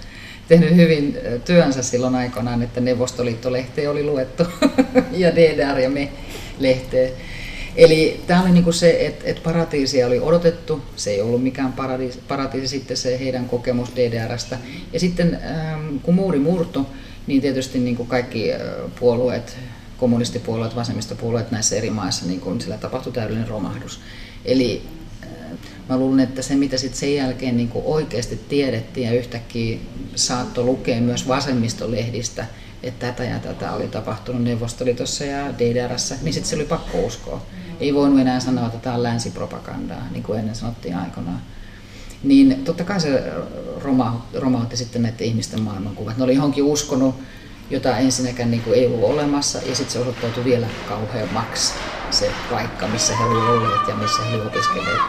[0.49, 4.43] tehnyt hyvin työnsä silloin aikoinaan, että Neuvostoliitto-lehteä oli luettu
[5.13, 6.09] ja DDR ja me
[6.59, 7.11] lehteä.
[7.77, 12.21] Eli tämä oli niinku se, että et paratiisia oli odotettu, se ei ollut mikään paratiisi,
[12.29, 14.59] paratiisi sitten se heidän kokemus DDRstä.
[14.93, 15.41] Ja sitten
[16.03, 16.87] kun muuri murtui,
[17.27, 18.51] niin tietysti niinku kaikki
[19.01, 19.57] puolueet,
[19.99, 24.01] kommunistipuolueet, vasemmistopuolueet näissä eri maissa, niin kun sillä tapahtui täydellinen romahdus.
[24.45, 24.83] Eli
[25.89, 29.79] mä luulen, että se mitä sitten sen jälkeen niin oikeasti tiedettiin ja yhtäkkiä
[30.15, 32.47] saattoi lukea myös vasemmistolehdistä,
[32.83, 37.43] että tätä ja tätä oli tapahtunut Neuvostoliitossa ja DDRssä, niin sitten se oli pakko uskoa.
[37.81, 41.43] Ei voinut enää sanoa, että tämä on länsipropagandaa, niin kuin ennen sanottiin aikanaan.
[42.23, 43.33] Niin totta kai se
[44.35, 46.17] romautti sitten näiden ihmisten maailmankuvat.
[46.17, 47.15] Ne oli johonkin uskonut,
[47.71, 51.75] jota ensinnäkään niin kuin ei ollut olemassa, ja sitten se osoittautui vielä kauheammaksi
[52.11, 55.01] se paikka, missä he olivat olleet ja missä he olivat opiskelleet.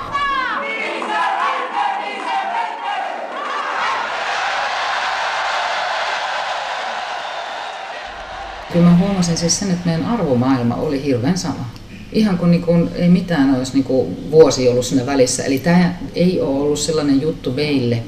[8.74, 11.70] Kyllä mä huomasin siis sen, että meidän arvomaailma oli hirveän sama.
[12.12, 15.43] Ihan kun, niin kun ei mitään olisi niin kuin vuosi ollut siinä välissä.
[15.43, 18.04] Eli tämä ei ole ollut sellainen juttu meille,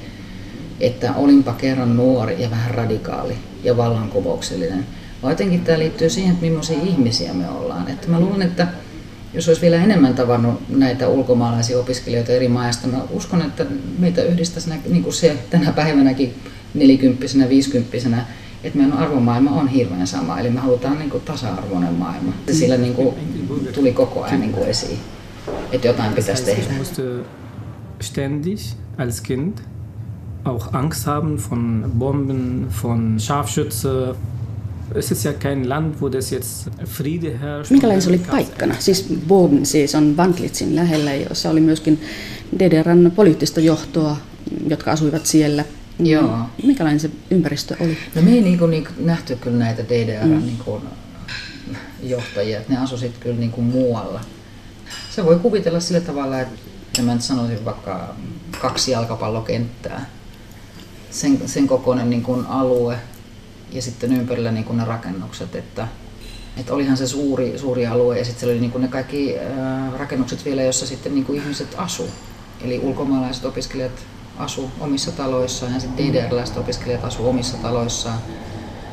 [0.79, 4.85] että olinpa kerran nuori ja vähän radikaali ja vallankumouksellinen.
[5.21, 7.87] Vaan jotenkin tämä liittyy siihen, että millaisia ihmisiä me ollaan.
[7.87, 8.67] Että mä luulen, että
[9.33, 13.65] jos olisi vielä enemmän tavannut näitä ulkomaalaisia opiskelijoita eri maista, mä uskon, että
[13.99, 16.33] meitä yhdistäisi niin kuin se tänä päivänäkin
[16.73, 18.25] nelikymppisenä, viisikymppisenä
[18.63, 22.33] että meidän arvomaailma on hirveän sama, eli me halutaan niin kuin tasa-arvoinen maailma.
[22.47, 23.15] Ja sillä niin kuin
[23.73, 24.99] tuli koko ajan niin kuin esiin,
[25.71, 26.73] että jotain pitäisi tehdä.
[28.01, 28.59] ständig
[28.97, 29.57] als Kind
[30.45, 34.15] auch Angst haben von Bomben, von Scharfschütze.
[34.95, 37.71] Es ist ja kein Land, wo das jetzt Friede herrscht.
[37.71, 38.75] Minkälainen se oli paikkana?
[38.79, 42.01] Siis Boben siis on Vanklitsin lähellä, jossa oli myöskin
[42.59, 44.17] DDRn poliittista johtoa,
[44.69, 45.65] jotka asuivat siellä–
[45.99, 46.39] Joo.
[46.63, 47.97] Minkälainen se ympäristö oli?
[48.15, 50.45] No me ei niin kuin, niin nähty kyllä näitä DDR mm.
[50.45, 50.83] niin kuin,
[52.03, 54.21] johtajia, että ne asuivat kyllä niin kuin muualla.
[55.09, 58.15] Se voi kuvitella sillä tavalla, että mä nyt sanoisin vaikka
[58.61, 60.05] kaksi jalkapallokenttää,
[61.11, 62.97] sen, sen kokoinen niin kuin alue
[63.71, 65.87] ja sitten ympärillä niin kuin ne rakennukset, että,
[66.57, 69.93] että olihan se suuri, suuri alue ja sitten siellä oli niin kuin ne kaikki äh,
[69.93, 72.09] rakennukset vielä, joissa sitten niin kuin ihmiset asu.
[72.61, 74.05] Eli ulkomaalaiset opiskelijat
[74.37, 78.19] asu omissa taloissaan ja sitten DDR-läiset opiskelijat asu omissa taloissaan.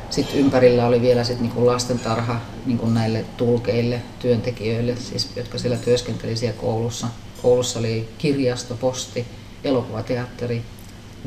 [0.09, 6.35] Sitten ympärillä oli vielä sit niinku lastentarha niinku näille tulkeille, työntekijöille, siis, jotka siellä työskenteli
[6.35, 7.07] siellä koulussa.
[7.41, 9.25] Koulussa oli kirjasto, posti,
[9.63, 10.61] elokuvateatteri,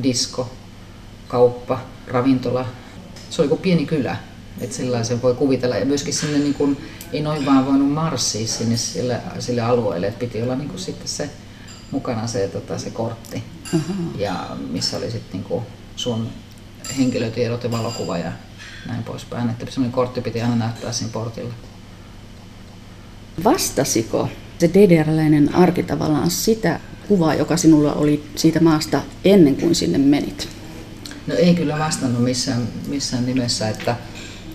[0.03, 0.49] disko,
[1.31, 2.65] kauppa, ravintola.
[3.29, 4.15] Se oli kuin pieni kylä,
[4.61, 5.77] että sellaisen voi kuvitella.
[5.77, 6.77] Ja myöskin sinne niin kun,
[7.13, 11.29] ei noin vaan voinut marssia sinne sille, sille alueelle, että piti olla niin sitten se
[11.91, 13.43] mukana se, tota, se kortti.
[13.73, 14.19] Uh-huh.
[14.19, 15.63] Ja missä oli sitten niinku
[15.95, 16.27] sun
[16.97, 18.31] henkilötiedot ja valokuva ja
[18.87, 19.49] näin poispäin.
[19.49, 21.53] Että semmoinen kortti piti aina näyttää siinä portilla.
[23.43, 29.97] Vastasiko se DDR-läinen arki tavallaan sitä kuvaa, joka sinulla oli siitä maasta ennen kuin sinne
[29.97, 30.60] menit?
[31.27, 33.95] No ei kyllä vastannut missään, missään nimessä, että,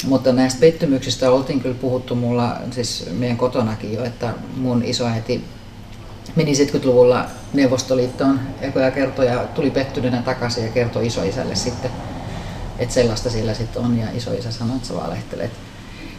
[0.06, 5.44] mutta näistä pettymyksistä oltiin kyllä puhuttu mulla, siis meidän kotonakin jo, että mun isoäiti
[6.36, 11.90] meni 70-luvulla Neuvostoliittoon ekoja kertoja, tuli pettyneenä takaisin ja kertoi isoisälle sitten,
[12.78, 15.50] että sellaista siellä sitten on ja isoisä sanoi, että sä valehtelet.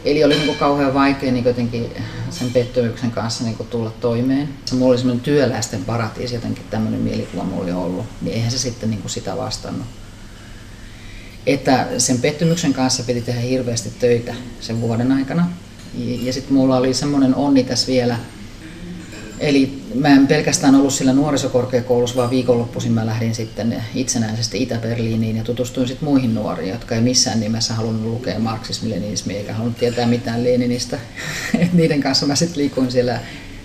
[0.06, 1.92] Eli oli niin kauhean vaikea niin jotenkin
[2.30, 4.50] sen pettymyksen kanssa niin tulla toimeen.
[4.72, 8.90] Mulla oli semmoinen työläisten paratiisi, jotenkin tämmöinen mielikuva mulla oli ollut, niin eihän se sitten
[8.90, 9.88] niin sitä vastannut.
[11.46, 15.52] Että sen pettymyksen kanssa piti tehdä hirveästi töitä sen vuoden aikana.
[15.98, 18.18] Ja, sitten mulla oli semmoinen onni tässä vielä,
[19.40, 25.44] Eli mä en pelkästään ollut sillä nuorisokorkeakoulussa, vaan viikonloppuisin mä lähdin sitten itsenäisesti Itä-Berliiniin ja
[25.44, 30.44] tutustuin sitten muihin nuoriin, jotka ei missään nimessä halunnut lukea marksismi-leninismiä eikä halunnut tietää mitään
[30.44, 31.00] Leninistä.
[31.74, 33.20] niiden kanssa mä sitten liikuin siellä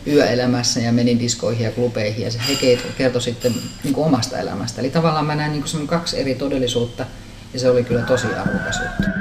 [0.06, 3.54] yöelämässä ja menin diskoihin ja klubeihin ja se he kertoi sitten
[3.84, 4.80] niin omasta elämästä.
[4.80, 7.06] Eli tavallaan mä näin niin kaksi eri todellisuutta
[7.52, 9.12] ja se oli kyllä tosi arvokas juttu.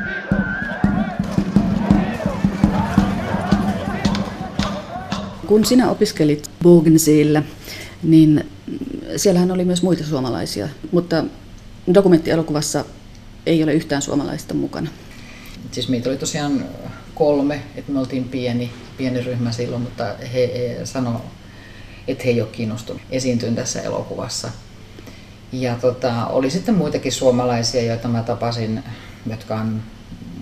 [5.47, 7.43] Kun sinä opiskelit Bogenseellä,
[8.03, 8.49] niin
[9.15, 11.23] siellähän oli myös muita suomalaisia, mutta
[11.93, 12.85] dokumenttielokuvassa
[13.45, 14.89] ei ole yhtään suomalaista mukana.
[15.71, 16.65] Siis meitä oli tosiaan
[17.15, 21.21] kolme, että me oltiin pieni, pieni ryhmä silloin, mutta he, he sanoi,
[22.07, 24.51] että he ei ole kiinnostunut esiintymään tässä elokuvassa.
[25.51, 28.83] Ja tota, oli sitten muitakin suomalaisia, joita mä tapasin,
[29.29, 29.81] jotka on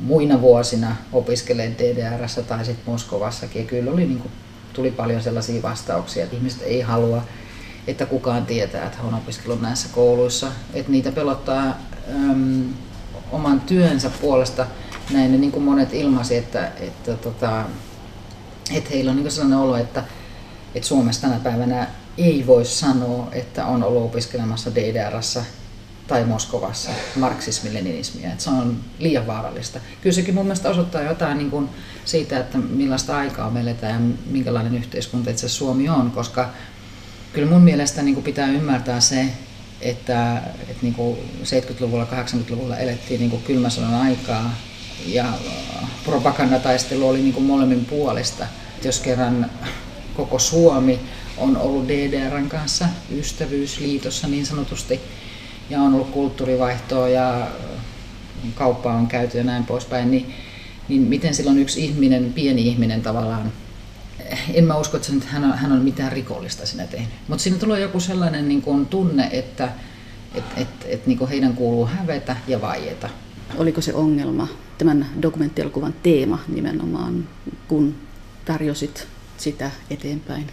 [0.01, 3.61] muina vuosina opiskelleet DDRssä tai sitten Moskovassakin.
[3.61, 4.31] Ja kyllä oli, niin kuin,
[4.73, 7.23] tuli paljon sellaisia vastauksia, että ihmiset ei halua,
[7.87, 10.47] että kukaan tietää, että on opiskellut näissä kouluissa.
[10.73, 11.77] Että niitä pelottaa
[12.15, 12.63] äm,
[13.31, 14.65] oman työnsä puolesta
[15.11, 17.63] näin, niin kuin monet ilmaisi, että, että, tota,
[18.73, 20.03] että heillä on niin sellainen olo, että,
[20.75, 25.43] että Suomessa tänä päivänä ei voi sanoa, että on ollut opiskelemassa DDRssä
[26.07, 28.31] tai Moskovassa marksismi-leninismiä.
[28.37, 29.79] Se on liian vaarallista.
[30.01, 31.69] Kyllä sekin mun mielestä osoittaa jotain niin kuin
[32.05, 36.49] siitä, että millaista aikaa me eletään ja minkälainen yhteiskunta itse Suomi on, koska
[37.33, 39.25] kyllä mun mielestä niin kuin pitää ymmärtää se,
[39.81, 44.55] että, että niin kuin 70-luvulla, 80-luvulla elettiin niin kuin kylmän sodan aikaa
[45.05, 45.25] ja
[46.05, 48.47] propagandataistelu oli niin kuin molemmin puolesta.
[48.83, 49.51] Jos kerran
[50.15, 50.99] koko Suomi
[51.39, 54.99] on ollut DDRn kanssa ystävyysliitossa niin sanotusti,
[55.69, 57.47] ja on ollut kulttuurivaihtoa ja
[58.55, 60.33] kauppaa on käyty ja näin poispäin, niin,
[60.87, 63.51] niin miten silloin yksi ihminen, pieni ihminen tavallaan,
[64.53, 67.09] en mä usko, että hän on, hän on mitään rikollista sinä tehnyt.
[67.27, 69.69] Mutta siinä tulee joku sellainen niin kuin tunne, että
[70.35, 73.09] et, et, et, niin kuin heidän kuuluu hävetä ja vaieta.
[73.57, 74.47] Oliko se ongelma,
[74.77, 77.27] tämän dokumenttielokuvan teema nimenomaan,
[77.67, 77.95] kun
[78.45, 80.47] tarjosit sitä eteenpäin?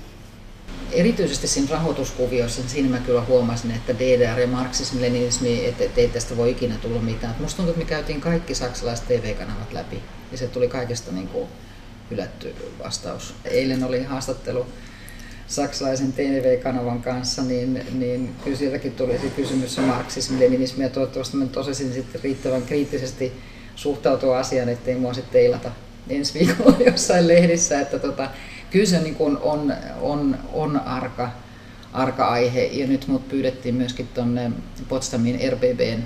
[0.93, 6.01] Erityisesti siinä rahoituskuviossa, niin siinä mä kyllä huomasin, että DDR ja marksismi, leninismi, että, että
[6.01, 7.35] ei tästä voi ikinä tulla mitään.
[7.41, 11.49] musta tuntuu, että me käytiin kaikki saksalaiset TV-kanavat läpi ja se tuli kaikesta niin kuin
[12.11, 13.35] hylätty vastaus.
[13.45, 14.67] Eilen oli haastattelu
[15.47, 21.47] saksalaisen TV-kanavan kanssa, niin, niin kyllä sieltäkin tuli se kysymys marksismi, leninismi ja toivottavasti mä
[21.47, 23.33] tosesin sitten riittävän kriittisesti
[23.77, 25.71] suhtautua asiaan, ettei mua sitten teilata
[26.09, 28.31] ensi viikolla jossain lehdissä, että tota,
[28.77, 31.31] kyllä se niin kuin on, on, on arka,
[31.93, 34.53] arka aihe ja nyt mut pyydettiin myöskin tuonne
[34.89, 36.03] Potsdamin RBBn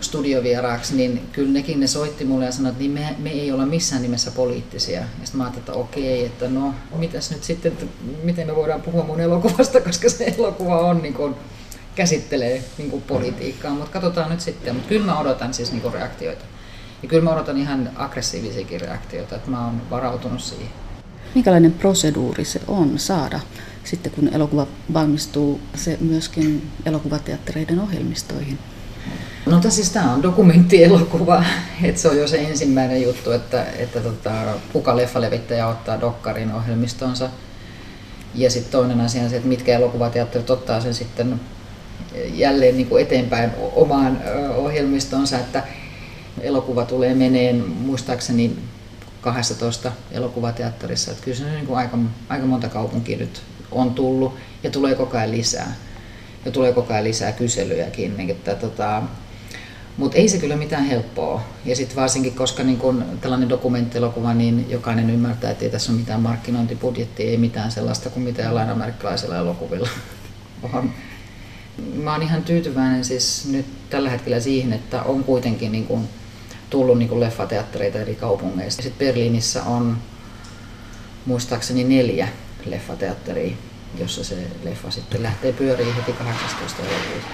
[0.00, 3.66] studiovieraaksi, niin kyllä nekin ne soitti mulle ja sanoi, että niin me, me ei olla
[3.66, 5.00] missään nimessä poliittisia.
[5.00, 7.86] Ja sitten mä ajattelin, että okei, että no mitäs nyt sitten, että
[8.22, 11.34] miten me voidaan puhua mun elokuvasta, koska se elokuva on niin kuin,
[11.94, 14.74] käsittelee niin kuin politiikkaa, mutta katsotaan nyt sitten.
[14.74, 16.44] Mutta kyllä mä odotan siis niin kuin reaktioita.
[17.02, 20.89] Ja kyllä mä odotan ihan aggressiivisiakin reaktioita, että mä oon varautunut siihen.
[21.34, 23.40] Minkälainen proseduuri se on saada
[23.84, 28.58] sitten kun elokuva valmistuu se myöskin elokuvateattereiden ohjelmistoihin?
[29.46, 31.44] No siis tämä on dokumenttielokuva,
[31.82, 34.32] että se on jo se ensimmäinen juttu, että, että tota,
[34.72, 37.28] kuka leffalevittäjä ottaa dokkarin ohjelmistonsa.
[38.34, 41.40] Ja sitten toinen asia on se, että mitkä elokuvateatterit ottaa sen sitten
[42.34, 44.22] jälleen niin kuin eteenpäin omaan
[44.56, 45.62] ohjelmistonsa, että
[46.40, 48.56] elokuva tulee meneen muistaakseni
[49.20, 51.10] 12 elokuvateatterissa.
[51.10, 55.18] Että kyllä se niin kuin aika, aika monta kaupunkia nyt on tullut ja tulee koko
[55.18, 55.74] ajan lisää.
[56.44, 58.16] Ja tulee koko ajan lisää kyselyjäkin.
[58.16, 59.02] Niin että, tota,
[59.96, 61.42] mutta ei se kyllä mitään helppoa.
[61.64, 66.00] Ja sitten varsinkin, koska niin kun tällainen dokumenttielokuva, niin jokainen ymmärtää, että ei tässä ole
[66.00, 69.88] mitään markkinointibudjettia, ei mitään sellaista kuin mitä jollain amerikkalaisilla elokuvilla
[70.72, 70.90] on.
[71.94, 76.08] Mä oon ihan tyytyväinen siis nyt tällä hetkellä siihen, että on kuitenkin niin kun
[76.70, 78.82] tullut niin leffateattereita eri kaupungeista.
[78.82, 79.96] Sitten Berliinissä on
[81.26, 82.28] muistaakseni neljä
[82.66, 83.56] leffateatteria,
[83.98, 86.82] jossa se leffa sitten lähtee pyöriin heti 18.
[86.82, 87.26] elokuuta.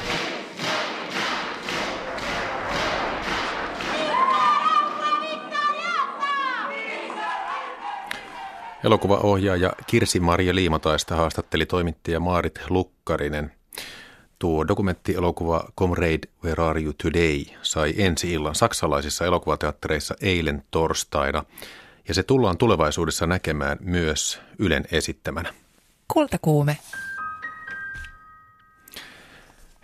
[8.84, 13.52] Elokuvaohjaaja Kirsi-Maria Liimataista haastatteli toimittaja Maarit Lukkarinen.
[14.38, 21.44] Tuo dokumenttielokuva Comrade Where Are You Today sai ensi illan saksalaisissa elokuvateattereissa eilen torstaina
[22.08, 25.54] ja se tullaan tulevaisuudessa näkemään myös Ylen esittämänä.
[26.08, 26.78] Kultakuume.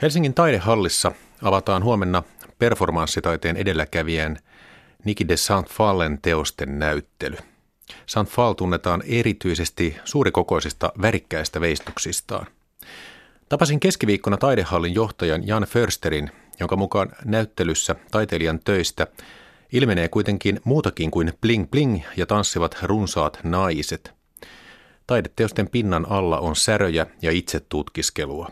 [0.02, 1.12] Helsingin taidehallissa
[1.42, 2.22] avataan huomenna
[2.58, 4.38] performanssitaiteen edelläkävijän
[5.04, 7.36] Niki de Saint-Fallen teosten näyttely.
[8.06, 12.46] Saint-Fall tunnetaan erityisesti suurikokoisista värikkäistä veistoksistaan–
[13.52, 16.30] Tapasin keskiviikkona taidehallin johtajan Jan Försterin,
[16.60, 19.06] jonka mukaan näyttelyssä taiteilijan töistä
[19.72, 24.14] ilmenee kuitenkin muutakin kuin bling bling ja tanssivat runsaat naiset.
[25.06, 28.48] Taideteosten pinnan alla on säröjä ja itsetutkiskelua.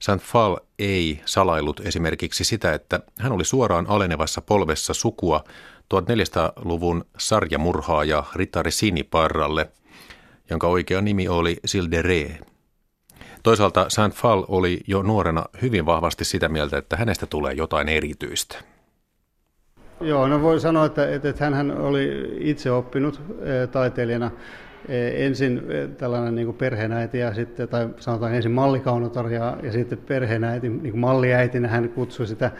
[0.00, 0.20] St.
[0.20, 5.44] Fall ei salailut esimerkiksi sitä, että hän oli suoraan alenevassa polvessa sukua
[5.94, 9.70] 1400-luvun sarjamurhaaja Ritari Siniparralle,
[10.50, 12.38] jonka oikea nimi oli Sildere.
[13.46, 18.58] Toisaalta Saint Fall oli jo nuorena hyvin vahvasti sitä mieltä, että hänestä tulee jotain erityistä.
[20.00, 23.22] Joo, no voi sanoa, että, että, että hän oli itse oppinut
[23.72, 24.30] taiteilijana
[25.14, 25.62] ensin
[25.98, 30.90] tällainen niin kuin perheenäiti ja sitten, tai sanotaan ensin mallikaunotar ja, ja sitten perheenäiti, niin
[30.90, 32.50] kuin malliäitinä hän kutsui sitä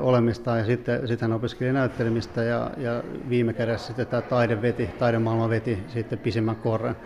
[0.00, 4.86] olemista ja sitten, sitten hän opiskeli näyttelemistä ja, ja viime kädessä sitten tämä taide veti,
[4.98, 6.96] taidemaailma veti sitten pisimmän korren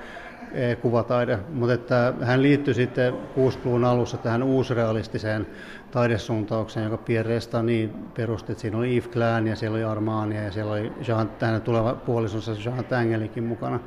[0.82, 5.46] kuvataide, mutta että hän liittyi sitten 60-luvun alussa tähän uusrealistiseen
[5.90, 8.54] taidesuuntaukseen, joka Pierre Restani perusti.
[8.54, 12.52] Siinä oli Yves Klein ja siellä oli Armania ja siellä oli Jean, hänen tuleva puolisonsa
[12.64, 13.80] Jean Tangelikin mukana.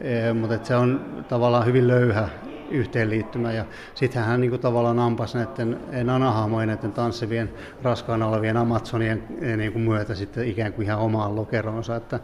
[0.00, 2.28] E, mutta se on tavallaan hyvin löyhä
[2.70, 3.52] yhteenliittymä.
[3.52, 3.64] Ja
[3.94, 7.50] sitten hän niin kuin tavallaan ampasi näiden nanahaamojen, näiden tanssivien
[7.82, 11.96] raskaana olevien Amazonien e, niin kuin myötä sitten ikään kuin ihan omaan lokeroonsa.
[11.96, 12.20] Että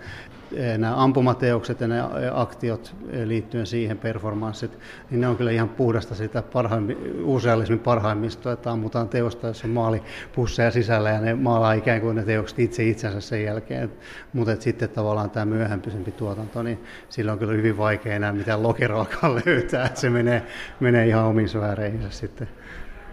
[0.53, 4.79] e, nämä ampumateokset ja nämä aktiot liittyen siihen performanssit,
[5.11, 9.71] niin ne on kyllä ihan puhdasta sitä parhaimmi, uusrealismin parhaimmistoa, että ammutaan teosta, jossa on
[9.71, 13.93] maalipusseja sisällä ja ne maalaa ikään kuin ne teokset itse itsensä sen jälkeen.
[14.33, 19.43] Mutta sitten tavallaan tämä myöhempisempi tuotanto, niin sillä on kyllä hyvin vaikea enää mitään lokeroakaan
[19.47, 20.34] löytää, että se menee,
[20.81, 22.49] menee ihan omiin sfääreihinsä sitten.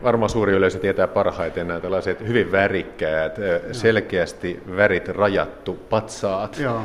[0.04, 3.36] Varmaan suuri yleisö tietää parhaiten nämä tällaiset hyvin värikkäät,
[3.72, 6.58] selkeästi värit rajattu patsaat.
[6.60, 6.82] Joo.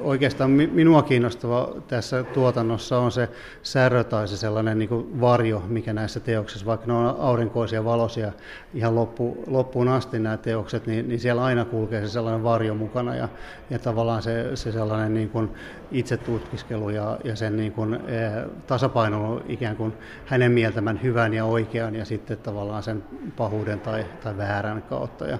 [0.00, 3.28] Oikeastaan minua kiinnostava tässä tuotannossa on se
[3.62, 8.32] särö tai se sellainen niin kuin varjo, mikä näissä teoksissa, vaikka ne on aurinkoisia, valoisia
[8.74, 13.14] ihan loppu, loppuun asti nämä teokset, niin, niin siellä aina kulkee se sellainen varjo mukana
[13.14, 13.28] ja,
[13.70, 15.50] ja tavallaan se, se sellainen niin kuin
[15.92, 18.32] itsetutkiskelu ja, ja sen niin kuin, eh,
[18.66, 19.92] tasapaino ikään kuin
[20.26, 23.04] hänen mieltämän hyvän ja oikean ja sitten tavallaan sen
[23.36, 25.26] pahuuden tai, tai väärän kautta.
[25.26, 25.38] Ja,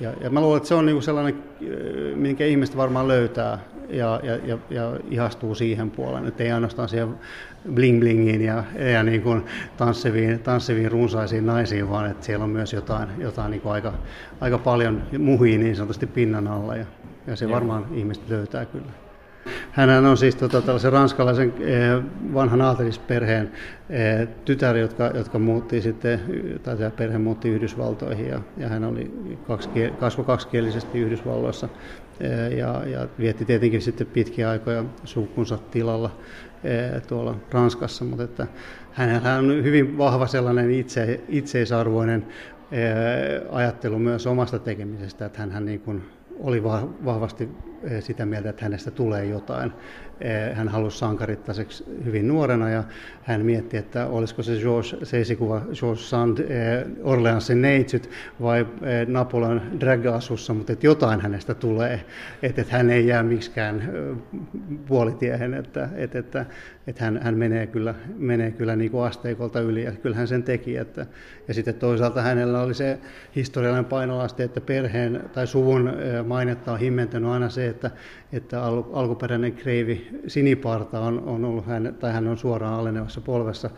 [0.00, 4.20] ja, ja mä luulen, että se on niin sellainen, eh, minkä ihmiset varmaan löytää ja,
[4.22, 7.14] ja, ja, ja ihastuu siihen puoleen, että ei ainoastaan siihen
[7.68, 9.44] bling-blingiin ja, ja niin kuin
[9.76, 13.92] tanssiviin, tanssiviin runsaisiin naisiin, vaan että siellä on myös jotain, jotain niin kuin aika,
[14.40, 16.76] aika paljon muhii niin sanotusti pinnan alla.
[16.76, 16.86] Ja,
[17.26, 19.09] ja se varmaan ihmiset löytää kyllä.
[19.72, 22.02] Hänhän on siis tota, tällaisen ranskalaisen eh,
[22.34, 23.50] vanhan aatelisperheen
[23.90, 26.20] eh, tytär, jotka, jotka muutti sitten,
[26.62, 29.68] tai tämä perhe muutti Yhdysvaltoihin ja, ja hän oli kaksi,
[30.00, 31.68] kasvoi kaksikielisesti Yhdysvalloissa
[32.20, 36.10] eh, ja, ja vietti tietenkin sitten pitkiä aikoja sukunsa tilalla
[37.06, 38.46] tuolla Ranskassa, mutta että
[38.92, 42.26] hänellä on hyvin vahva sellainen itse, itseisarvoinen
[43.50, 46.02] ajattelu myös omasta tekemisestä, että hän niin kuin
[46.40, 46.62] oli
[47.04, 47.48] vahvasti
[47.82, 49.72] Eh, sitä mieltä, että hänestä tulee jotain.
[50.20, 52.84] Eh, hän halusi sankarittaiseksi hyvin nuorena ja
[53.22, 56.46] hän mietti, että olisiko se, George, se esikuva George Sand eh,
[57.02, 58.10] Orleansin neitsyt
[58.42, 58.66] vai
[59.06, 62.04] Napoleon drag-asussa, mutta että jotain hänestä tulee,
[62.42, 63.92] että, että hän ei jää miksikään
[64.86, 66.46] puolitiehen, että, että, että,
[66.86, 70.42] että hän, hän menee kyllä, menee kyllä niin kuin asteikolta yli ja kyllä hän sen
[70.42, 70.76] teki.
[70.76, 71.06] Että,
[71.48, 72.98] ja sitten toisaalta hänellä oli se
[73.36, 75.92] historiallinen painolasti, että perheen tai suvun
[76.26, 77.90] mainetta on himmentänyt aina se, että,
[78.32, 83.70] että al, alkuperäinen kreivi siniparta on, on ollut hän, tai hän on suoraan alenevassa polvessa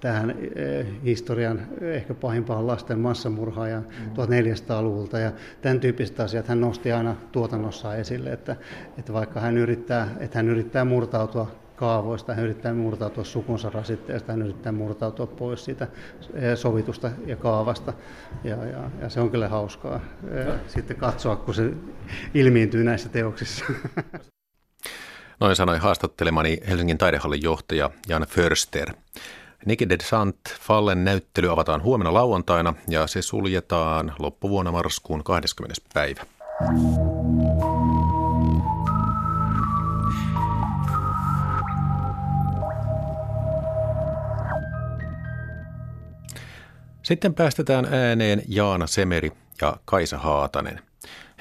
[0.00, 4.12] tähän eh, historian ehkä pahimpaan lasten massamurhaajan mm.
[4.12, 5.18] 1400-luvulta.
[5.18, 5.32] Ja
[5.62, 8.56] tämän tyyppiset asiat hän nosti aina tuotannossa esille, että,
[8.98, 14.42] että vaikka hän yrittää, että hän yrittää murtautua kaavoista, hän yrittää murtautua sukunsa rasitteesta, hän
[14.42, 15.86] yrittää murtautua pois siitä
[16.34, 17.92] eh, sovitusta ja kaavasta.
[18.44, 20.52] Ja, ja, ja se on kyllä hauskaa eh, no.
[20.66, 21.72] sitten katsoa, kun se
[22.34, 23.64] ilmiintyy näissä teoksissa.
[25.40, 28.94] Noin sanoi haastattelemani Helsingin taidehallin johtaja Jan Förster.
[29.66, 35.74] Niki de Sant Fallen näyttely avataan huomenna lauantaina ja se suljetaan loppuvuonna marraskuun 20.
[35.94, 36.22] päivä.
[47.02, 50.89] Sitten päästetään ääneen Jaana Semeri ja Kaisa Haatanen.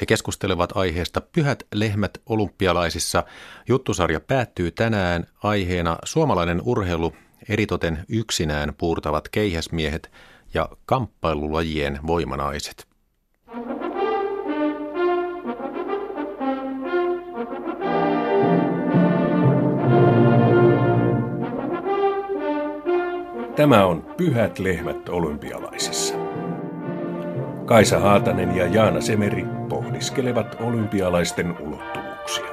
[0.01, 3.23] He keskustelevat aiheesta Pyhät lehmät olympialaisissa.
[3.67, 7.13] Juttusarja päättyy tänään aiheena suomalainen urheilu,
[7.49, 10.11] eritoten yksinään puurtavat keihäsmiehet
[10.53, 12.87] ja kamppailulajien voimanaiset.
[23.55, 26.13] Tämä on Pyhät lehmät olympialaisissa.
[27.65, 29.45] Kaisa Haatanen ja Jaana Semeri
[29.99, 32.45] pohdiskelevat olympialaisten ulottuvuuksia.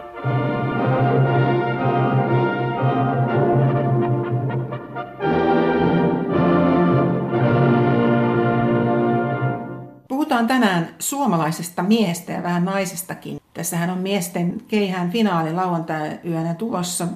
[10.09, 13.40] Puhutaan tänään suomalaisesta miestä ja vähän naisestakin.
[13.55, 17.09] Tässähän on miesten keihään finaali lauantai-yönä tulossa.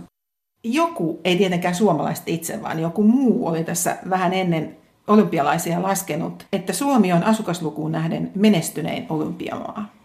[0.64, 4.76] Joku, ei tietenkään suomalaiset itse, vaan joku muu oli tässä vähän ennen
[5.06, 9.99] olympialaisia laskenut, että Suomi on asukaslukuun nähden menestynein olympiamaa.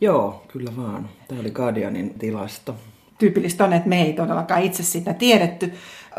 [0.00, 1.08] Joo, kyllä vaan.
[1.28, 2.74] Tämä oli Guardianin tilasto.
[3.18, 5.72] Tyypillistä on, että me ei todellakaan itse sitä tiedetty.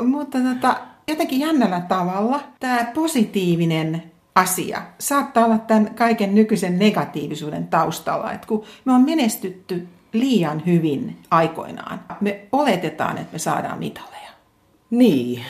[0.06, 4.04] Mutta tota, jotenkin jännällä tavalla tämä positiivinen
[4.36, 8.32] asia saattaa olla tämän kaiken nykyisen negatiivisuuden taustalla.
[8.32, 14.32] Että kun me on menestytty liian hyvin aikoinaan, me oletetaan, että me saadaan mitaleja.
[14.90, 15.42] Niin.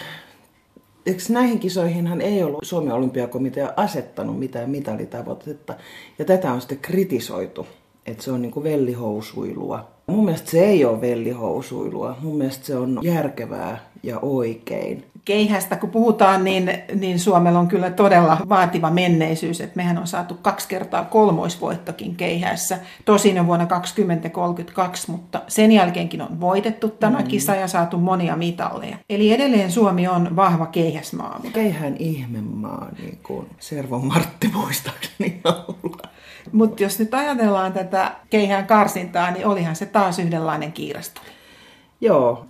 [1.06, 5.74] Eikö näihin kisoihinhan ei ollut Suomen olympiakomitea asettanut mitään mitalitavoitetta,
[6.20, 7.68] ja tätä on sitten kritisoitu,
[8.06, 9.88] että se on niin kuin vellihousuilua.
[10.08, 15.90] Mun mielestä se ei ole vellihousuilua, mun mielestä se on järkevää ja oikein keihästä kun
[15.90, 19.62] puhutaan, niin, niin Suomella on kyllä todella vaativa menneisyys.
[19.62, 22.80] Että mehän on saatu kaksi kertaa kolmoisvoittokin keihässä.
[23.06, 27.28] Tosin jo vuonna 2032, mutta sen jälkeenkin on voitettu tämä mm.
[27.28, 28.98] kisa ja saatu monia mitalleja.
[29.10, 31.42] Eli edelleen Suomi on vahva keihäsmaa.
[31.54, 35.42] Keihään ihmemaa, niin kuin Servo Martti muistaakseni
[36.52, 41.26] Mutta jos nyt ajatellaan tätä keihään karsintaa, niin olihan se taas yhdenlainen kiirastelu.
[42.02, 42.46] Joo,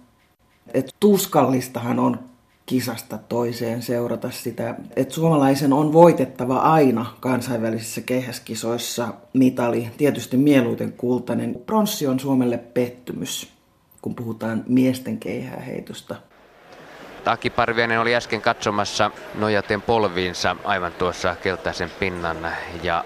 [0.73, 2.19] et tuskallistahan on
[2.65, 11.61] kisasta toiseen seurata sitä, että suomalaisen on voitettava aina kansainvälisissä kehäskisoissa mitali, tietysti mieluiten kultainen.
[11.65, 13.49] Pronssi on Suomelle pettymys,
[14.01, 16.15] kun puhutaan miesten keihääheitosta.
[17.23, 22.37] Taki Parviainen oli äsken katsomassa nojaten polviinsa aivan tuossa keltaisen pinnan
[22.83, 23.05] ja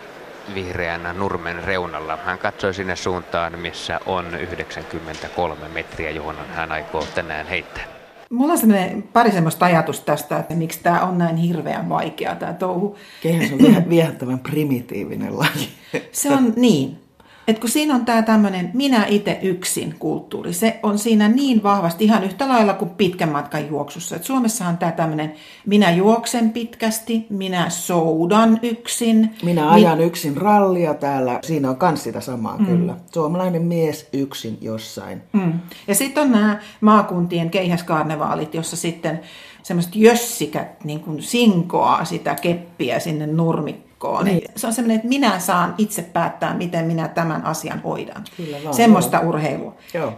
[0.53, 2.17] vihreän nurmen reunalla.
[2.25, 7.83] Hän katsoi sinne suuntaan, missä on 93 metriä, johon hän aikoo tänään heittää.
[8.29, 12.53] Mulla on semmoinen pari semmoista ajatusta tästä, että miksi tämä on näin hirveän vaikea tämä
[12.53, 12.97] touhu.
[13.21, 15.69] Kehä on viehättävän primitiivinen laji.
[16.11, 17.04] Se on niin.
[17.47, 22.03] Et kun siinä on tämä tämmöinen minä itse yksin kulttuuri, se on siinä niin vahvasti
[22.03, 24.15] ihan yhtä lailla kuin pitkän matkan juoksussa.
[24.15, 25.33] Et Suomessa on tämä tämmöinen
[25.65, 29.35] minä juoksen pitkästi, minä soudan yksin.
[29.43, 32.65] Minä ajan mi- yksin rallia täällä, siinä on myös sitä samaa mm.
[32.65, 32.95] kyllä.
[33.13, 35.21] Suomalainen mies yksin jossain.
[35.33, 35.53] Mm.
[35.87, 39.19] Ja sitten on nämä maakuntien keihäskarnevaalit, jossa sitten
[39.63, 44.25] semmoiset jössikät niin kuin sinkoaa sitä keppiä sinne nurmikkoon joukkoon.
[44.25, 44.51] Niin.
[44.55, 48.23] Se on semmoinen, että minä saan itse päättää, miten minä tämän asian hoidan.
[48.37, 49.29] Kyllä vaan, Semmoista joo.
[49.29, 49.75] urheilua.
[49.93, 50.13] Joo.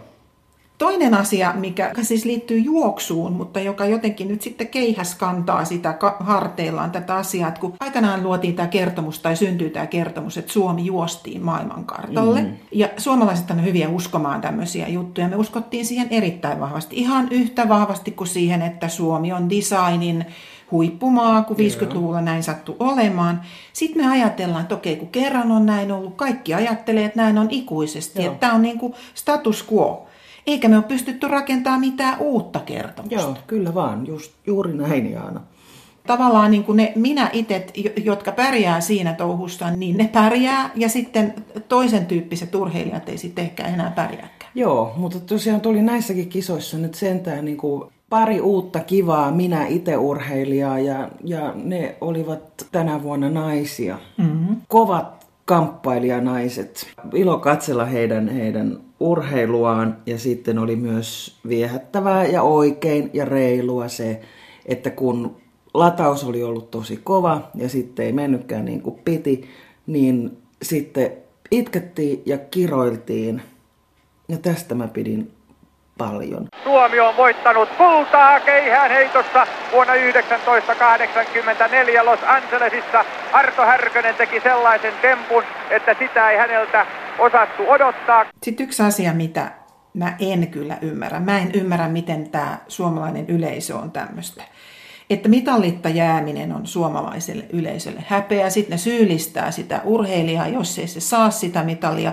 [0.78, 6.90] Toinen asia, mikä siis liittyy juoksuun, mutta joka jotenkin nyt sitten keihäs kantaa sitä harteillaan
[6.90, 11.44] tätä asiaa, että kun aikanaan luotiin tämä kertomus tai syntyi tämä kertomus, että Suomi juostiin
[11.44, 12.42] maailmankartalle.
[12.42, 12.52] Mm.
[12.72, 15.28] Ja suomalaiset on hyviä uskomaan tämmöisiä juttuja.
[15.28, 20.26] Me uskottiin siihen erittäin vahvasti, ihan yhtä vahvasti kuin siihen, että Suomi on designin
[20.70, 23.40] huippumaa, kun 50-luvulla näin sattui olemaan.
[23.72, 27.48] Sitten me ajatellaan, että okei, kun kerran on näin ollut, kaikki ajattelee, että näin on
[27.50, 28.22] ikuisesti.
[28.22, 28.32] Joo.
[28.32, 30.06] Että tämä on niin kuin status quo.
[30.46, 33.20] Eikä me ole pystytty rakentamaan mitään uutta kertomusta.
[33.20, 34.06] Joo, kyllä vaan.
[34.06, 35.40] Just, juuri näin, Jaana.
[36.06, 37.66] Tavallaan niin kuin ne minä itse,
[38.04, 40.70] jotka pärjää siinä touhussa, niin ne pärjää.
[40.74, 41.34] Ja sitten
[41.68, 44.50] toisen tyyppiset urheilijat ei sitten ehkä enää pärjääkään.
[44.54, 49.96] Joo, mutta tosiaan tuli näissäkin kisoissa nyt sentään niin kuin pari uutta kivaa minä itse
[49.96, 53.98] urheilijaa ja, ja ne olivat tänä vuonna naisia.
[54.18, 54.56] Mm-hmm.
[54.68, 56.86] Kovat kamppailijanaiset.
[57.14, 64.20] Ilo katsella heidän, heidän urheiluaan ja sitten oli myös viehättävää ja oikein ja reilua se,
[64.66, 65.36] että kun
[65.74, 69.48] lataus oli ollut tosi kova ja sitten ei mennytkään niin kuin piti,
[69.86, 71.10] niin sitten
[71.50, 73.42] itkettiin ja kiroiltiin.
[74.28, 75.30] Ja tästä mä pidin
[75.98, 76.48] paljon.
[76.64, 83.04] Suomi on voittanut kultaa keihään heitossa vuonna 1984 Los Angelesissa.
[83.32, 86.86] Arto Härkönen teki sellaisen tempun, että sitä ei häneltä
[87.18, 88.26] osattu odottaa.
[88.42, 89.50] Sitten yksi asia, mitä
[89.94, 91.20] mä en kyllä ymmärrä.
[91.20, 94.44] Mä en ymmärrä, miten tämä suomalainen yleisö on tämmöistä.
[95.10, 98.50] Että mitallitta jääminen on suomalaiselle yleisölle häpeä.
[98.50, 102.12] Sitten ne syyllistää sitä urheilijaa, jos ei se saa sitä mitalia.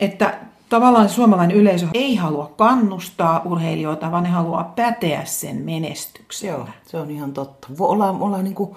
[0.00, 0.34] Että
[0.68, 6.54] tavallaan suomalainen yleisö ei halua kannustaa urheilijoita, vaan ne haluaa päteä sen menestyksellä.
[6.54, 7.68] Joo, se on ihan totta.
[7.78, 8.76] Ollaan, ollaan niin kuin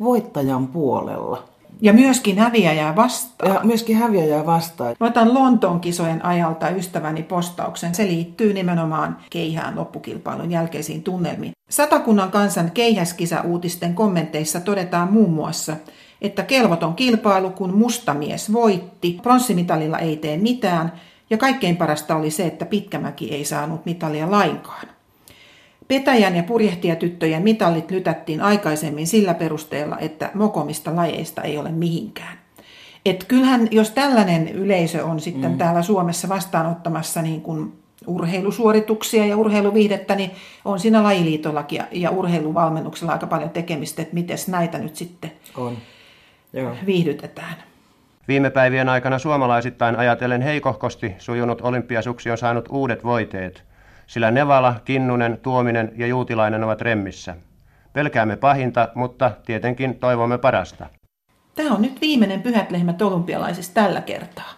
[0.00, 1.42] voittajan puolella.
[1.80, 3.54] Ja myöskin häviäjää vastaan.
[3.54, 4.96] Ja myöskin häviäjää vastaan.
[5.00, 7.94] Mä otan Lontoon kisojen ajalta ystäväni postauksen.
[7.94, 11.52] Se liittyy nimenomaan keihään loppukilpailun jälkeisiin tunnelmiin.
[11.70, 15.76] Satakunnan kansan keihäskisa-uutisten kommenteissa todetaan muun muassa,
[16.22, 20.92] että kelvoton kilpailu, kun musta mies voitti, pronssimitalilla ei tee mitään,
[21.30, 24.88] ja kaikkein parasta oli se, että Pitkämäki ei saanut mitalia lainkaan.
[25.88, 32.38] Petäjän ja purjehtijatyttöjen mitallit lytättiin aikaisemmin sillä perusteella, että mokomista lajeista ei ole mihinkään.
[33.04, 35.58] Et kyllähän, jos tällainen yleisö on sitten mm.
[35.58, 37.72] täällä Suomessa vastaanottamassa niin kuin
[38.06, 40.30] urheilusuorituksia ja urheiluviihdettä, niin
[40.64, 45.76] on siinä lajiliitollakin ja, ja urheiluvalmennuksella aika paljon tekemistä, että miten näitä nyt sitten on.
[46.52, 46.76] Joo.
[46.86, 47.54] viihdytetään.
[48.28, 53.64] Viime päivien aikana suomalaisittain ajatellen heikohkosti sujunut olympiasuksi on saanut uudet voiteet,
[54.06, 57.36] sillä Nevala, Kinnunen, Tuominen ja Juutilainen ovat remmissä.
[57.92, 60.86] Pelkäämme pahinta, mutta tietenkin toivomme parasta.
[61.54, 64.50] Tämä on nyt viimeinen Pyhät lehmät olympialaisissa tällä kertaa.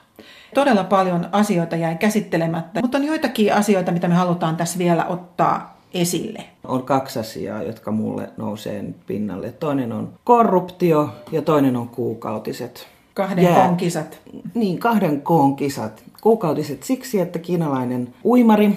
[0.54, 5.80] Todella paljon asioita jäi käsittelemättä, mutta on joitakin asioita, mitä me halutaan tässä vielä ottaa
[5.94, 6.44] esille.
[6.64, 9.52] On kaksi asiaa, jotka mulle nousee pinnalle.
[9.52, 12.97] Toinen on korruptio ja toinen on kuukautiset.
[13.18, 13.64] Kahden Jää.
[13.64, 14.20] koon kisat.
[14.54, 16.04] Niin, kahden koon kisat.
[16.20, 18.76] Kuukautiset siksi, että kiinalainen uimari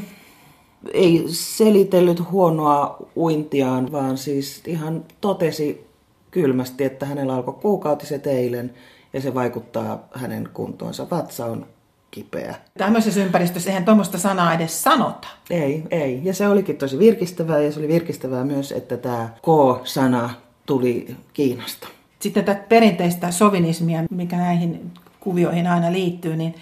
[0.93, 5.87] ei selitellyt huonoa uintiaan, vaan siis ihan totesi
[6.31, 8.73] kylmästi, että hänellä alkoi kuukautiset eilen
[9.13, 11.07] ja se vaikuttaa hänen kuntoonsa.
[11.11, 11.65] Vatsa on
[12.11, 12.55] kipeä.
[12.77, 15.27] Tämmöisessä ympäristössä eihän tuommoista sanaa edes sanota.
[15.49, 16.21] Ei, ei.
[16.23, 20.29] Ja se olikin tosi virkistävää ja se oli virkistävää myös, että tämä K-sana
[20.65, 21.87] tuli Kiinasta.
[22.21, 26.55] Sitten tätä perinteistä sovinismia, mikä näihin kuvioihin aina liittyy, niin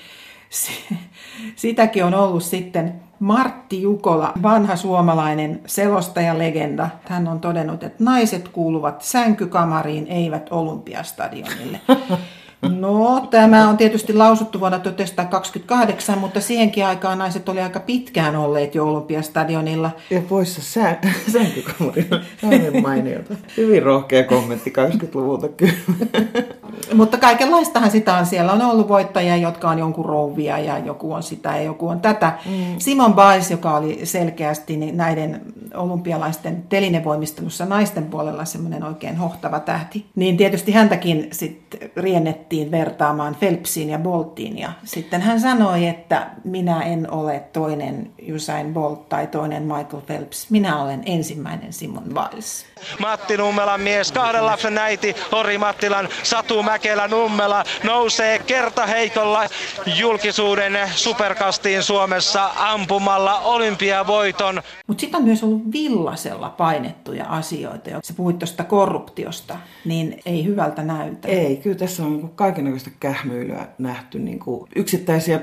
[1.56, 6.90] sitäkin on ollut sitten Martti Jukola, vanha suomalainen selostaja-legenda.
[7.06, 11.80] Hän on todennut, että naiset kuuluvat sänkykamariin, eivät olympiastadionille.
[12.80, 18.76] No, tämä on tietysti lausuttu vuonna 1928, mutta siihenkin aikaan naiset oli aika pitkään olleet
[18.76, 19.92] jo Olympiastadionilla.
[20.10, 20.98] Ja poissa sä,
[21.34, 22.20] sänkykamarilla.
[22.44, 23.36] Aivan mainiota.
[23.58, 25.74] Hyvin rohkea kommentti 80-luvulta kyllä.
[26.94, 28.26] mutta kaikenlaistahan sitä on.
[28.26, 32.00] Siellä on ollut voittajia, jotka on jonkun rouvia ja joku on sitä ja joku on
[32.00, 32.34] tätä.
[32.46, 32.76] Mm.
[32.78, 35.42] Simon Biles, joka oli selkeästi näiden
[35.74, 43.90] olympialaisten telinevoimistelussa naisten puolella semmoinen oikein hohtava tähti, niin tietysti häntäkin sitten riennettiin vertaamaan Phelpsiin
[43.90, 44.58] ja Boltiin.
[44.58, 50.50] Ja sitten hän sanoi, että minä en ole toinen Usain Bolt tai toinen Michael Phelps.
[50.50, 52.66] Minä olen ensimmäinen Simon Biles.
[53.00, 59.44] Matti Nummelan mies, kahden lapsen äiti, Ori Mattilan, Satu Mäkelä Nummela nousee kertaheikolla
[59.98, 64.62] julkisuuden superkastiin Suomessa ampumalla olympiavoiton.
[64.88, 67.90] Mutta sitten on myös ollut villasella painettuja asioita.
[68.04, 69.56] Se puhuit tuosta korruptiosta,
[69.86, 71.28] niin ei hyvältä näytä.
[71.28, 74.20] Ei, kyllä tässä on kaikenlaista kähmyilyä nähty.
[74.20, 75.40] Niin kuin yksittäisiä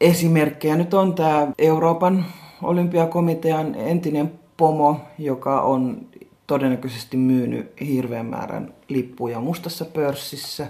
[0.00, 2.26] esimerkkejä nyt on tämä Euroopan
[2.62, 6.06] olympiakomitean entinen pomo, joka on
[6.46, 10.66] todennäköisesti myynyt hirveän määrän lippuja mustassa pörssissä.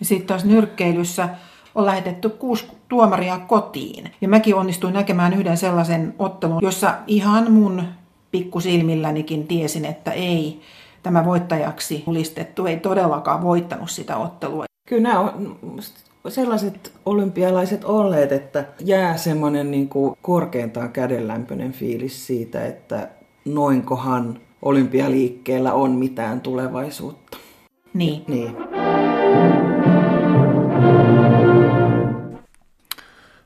[0.00, 1.28] Ja sitten taas nyrkkeilyssä
[1.74, 4.10] on lähetetty kuusi tuomaria kotiin.
[4.20, 7.82] Ja mäkin onnistuin näkemään yhden sellaisen ottelun, jossa ihan mun
[8.30, 10.60] pikkusilmillänikin tiesin, että ei
[11.02, 14.64] tämä voittajaksi julistettu ei todellakaan voittanut sitä ottelua.
[14.88, 15.58] Kyllä nämä on
[16.28, 23.08] sellaiset olympialaiset olleet, että jää semmoinen niin kuin korkeintaan kädenlämpöinen fiilis siitä, että
[23.44, 27.36] noinkohan olympialiikkeellä on mitään tulevaisuutta.
[27.94, 28.24] Niin.
[28.28, 28.56] niin.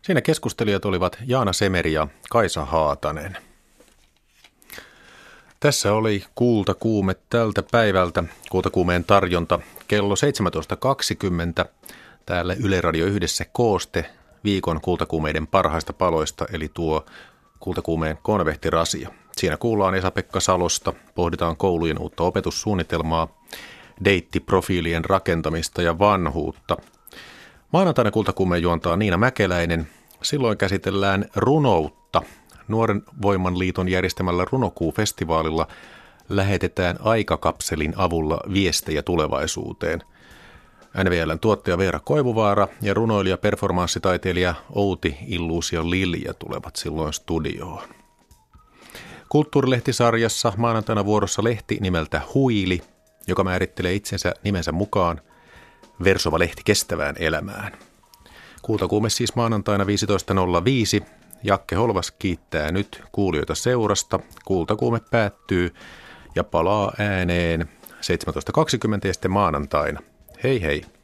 [0.03, 3.37] Siinä keskustelijat olivat Jaana Semeri ja Kaisa Haatanen.
[5.61, 8.25] Tässä oli Kuultakuume tältä päivältä.
[8.51, 10.15] Kuultakuumeen tarjonta kello
[11.65, 11.69] 17.20.
[12.27, 14.11] Täällä Yle Radio yhdessä kooste
[14.45, 17.05] viikon kultakuumeiden parhaista paloista, eli tuo
[17.61, 19.11] kultakuumeen konvehtirasia.
[19.37, 23.29] Siinä kuullaan Esa-Pekka Salosta, pohditaan koulujen uutta opetussuunnitelmaa,
[24.05, 26.77] deittiprofiilien rakentamista ja vanhuutta.
[27.73, 29.87] Maanantaina kultakuumeen juontaa Niina Mäkeläinen.
[30.23, 32.23] Silloin käsitellään runoutta.
[32.69, 35.67] Nuoren Voiman liiton järjestämällä Runokuu-festivaalilla
[36.29, 40.03] lähetetään aikakapselin avulla viestejä tulevaisuuteen.
[41.05, 48.00] NVLn tuottaja Veera Koivuvaara ja runoilija performanssitaiteilija Outi Illuusio Lilja tulevat silloin studioon.
[49.31, 52.83] Kulttuurilehtisarjassa maanantaina vuorossa lehti nimeltä Huili,
[53.27, 55.21] joka määrittelee itsensä nimensä mukaan
[56.05, 57.73] versova lehti kestävään elämään.
[58.63, 61.07] Kuutakuume siis maanantaina 15.05.
[61.43, 64.21] Jakke Holvas kiittää nyt kuulijoita seurasta.
[64.45, 65.75] Kultakuume päättyy
[66.35, 67.99] ja palaa ääneen 17.20
[69.05, 70.01] ja sitten maanantaina.
[70.43, 71.00] Hei hei!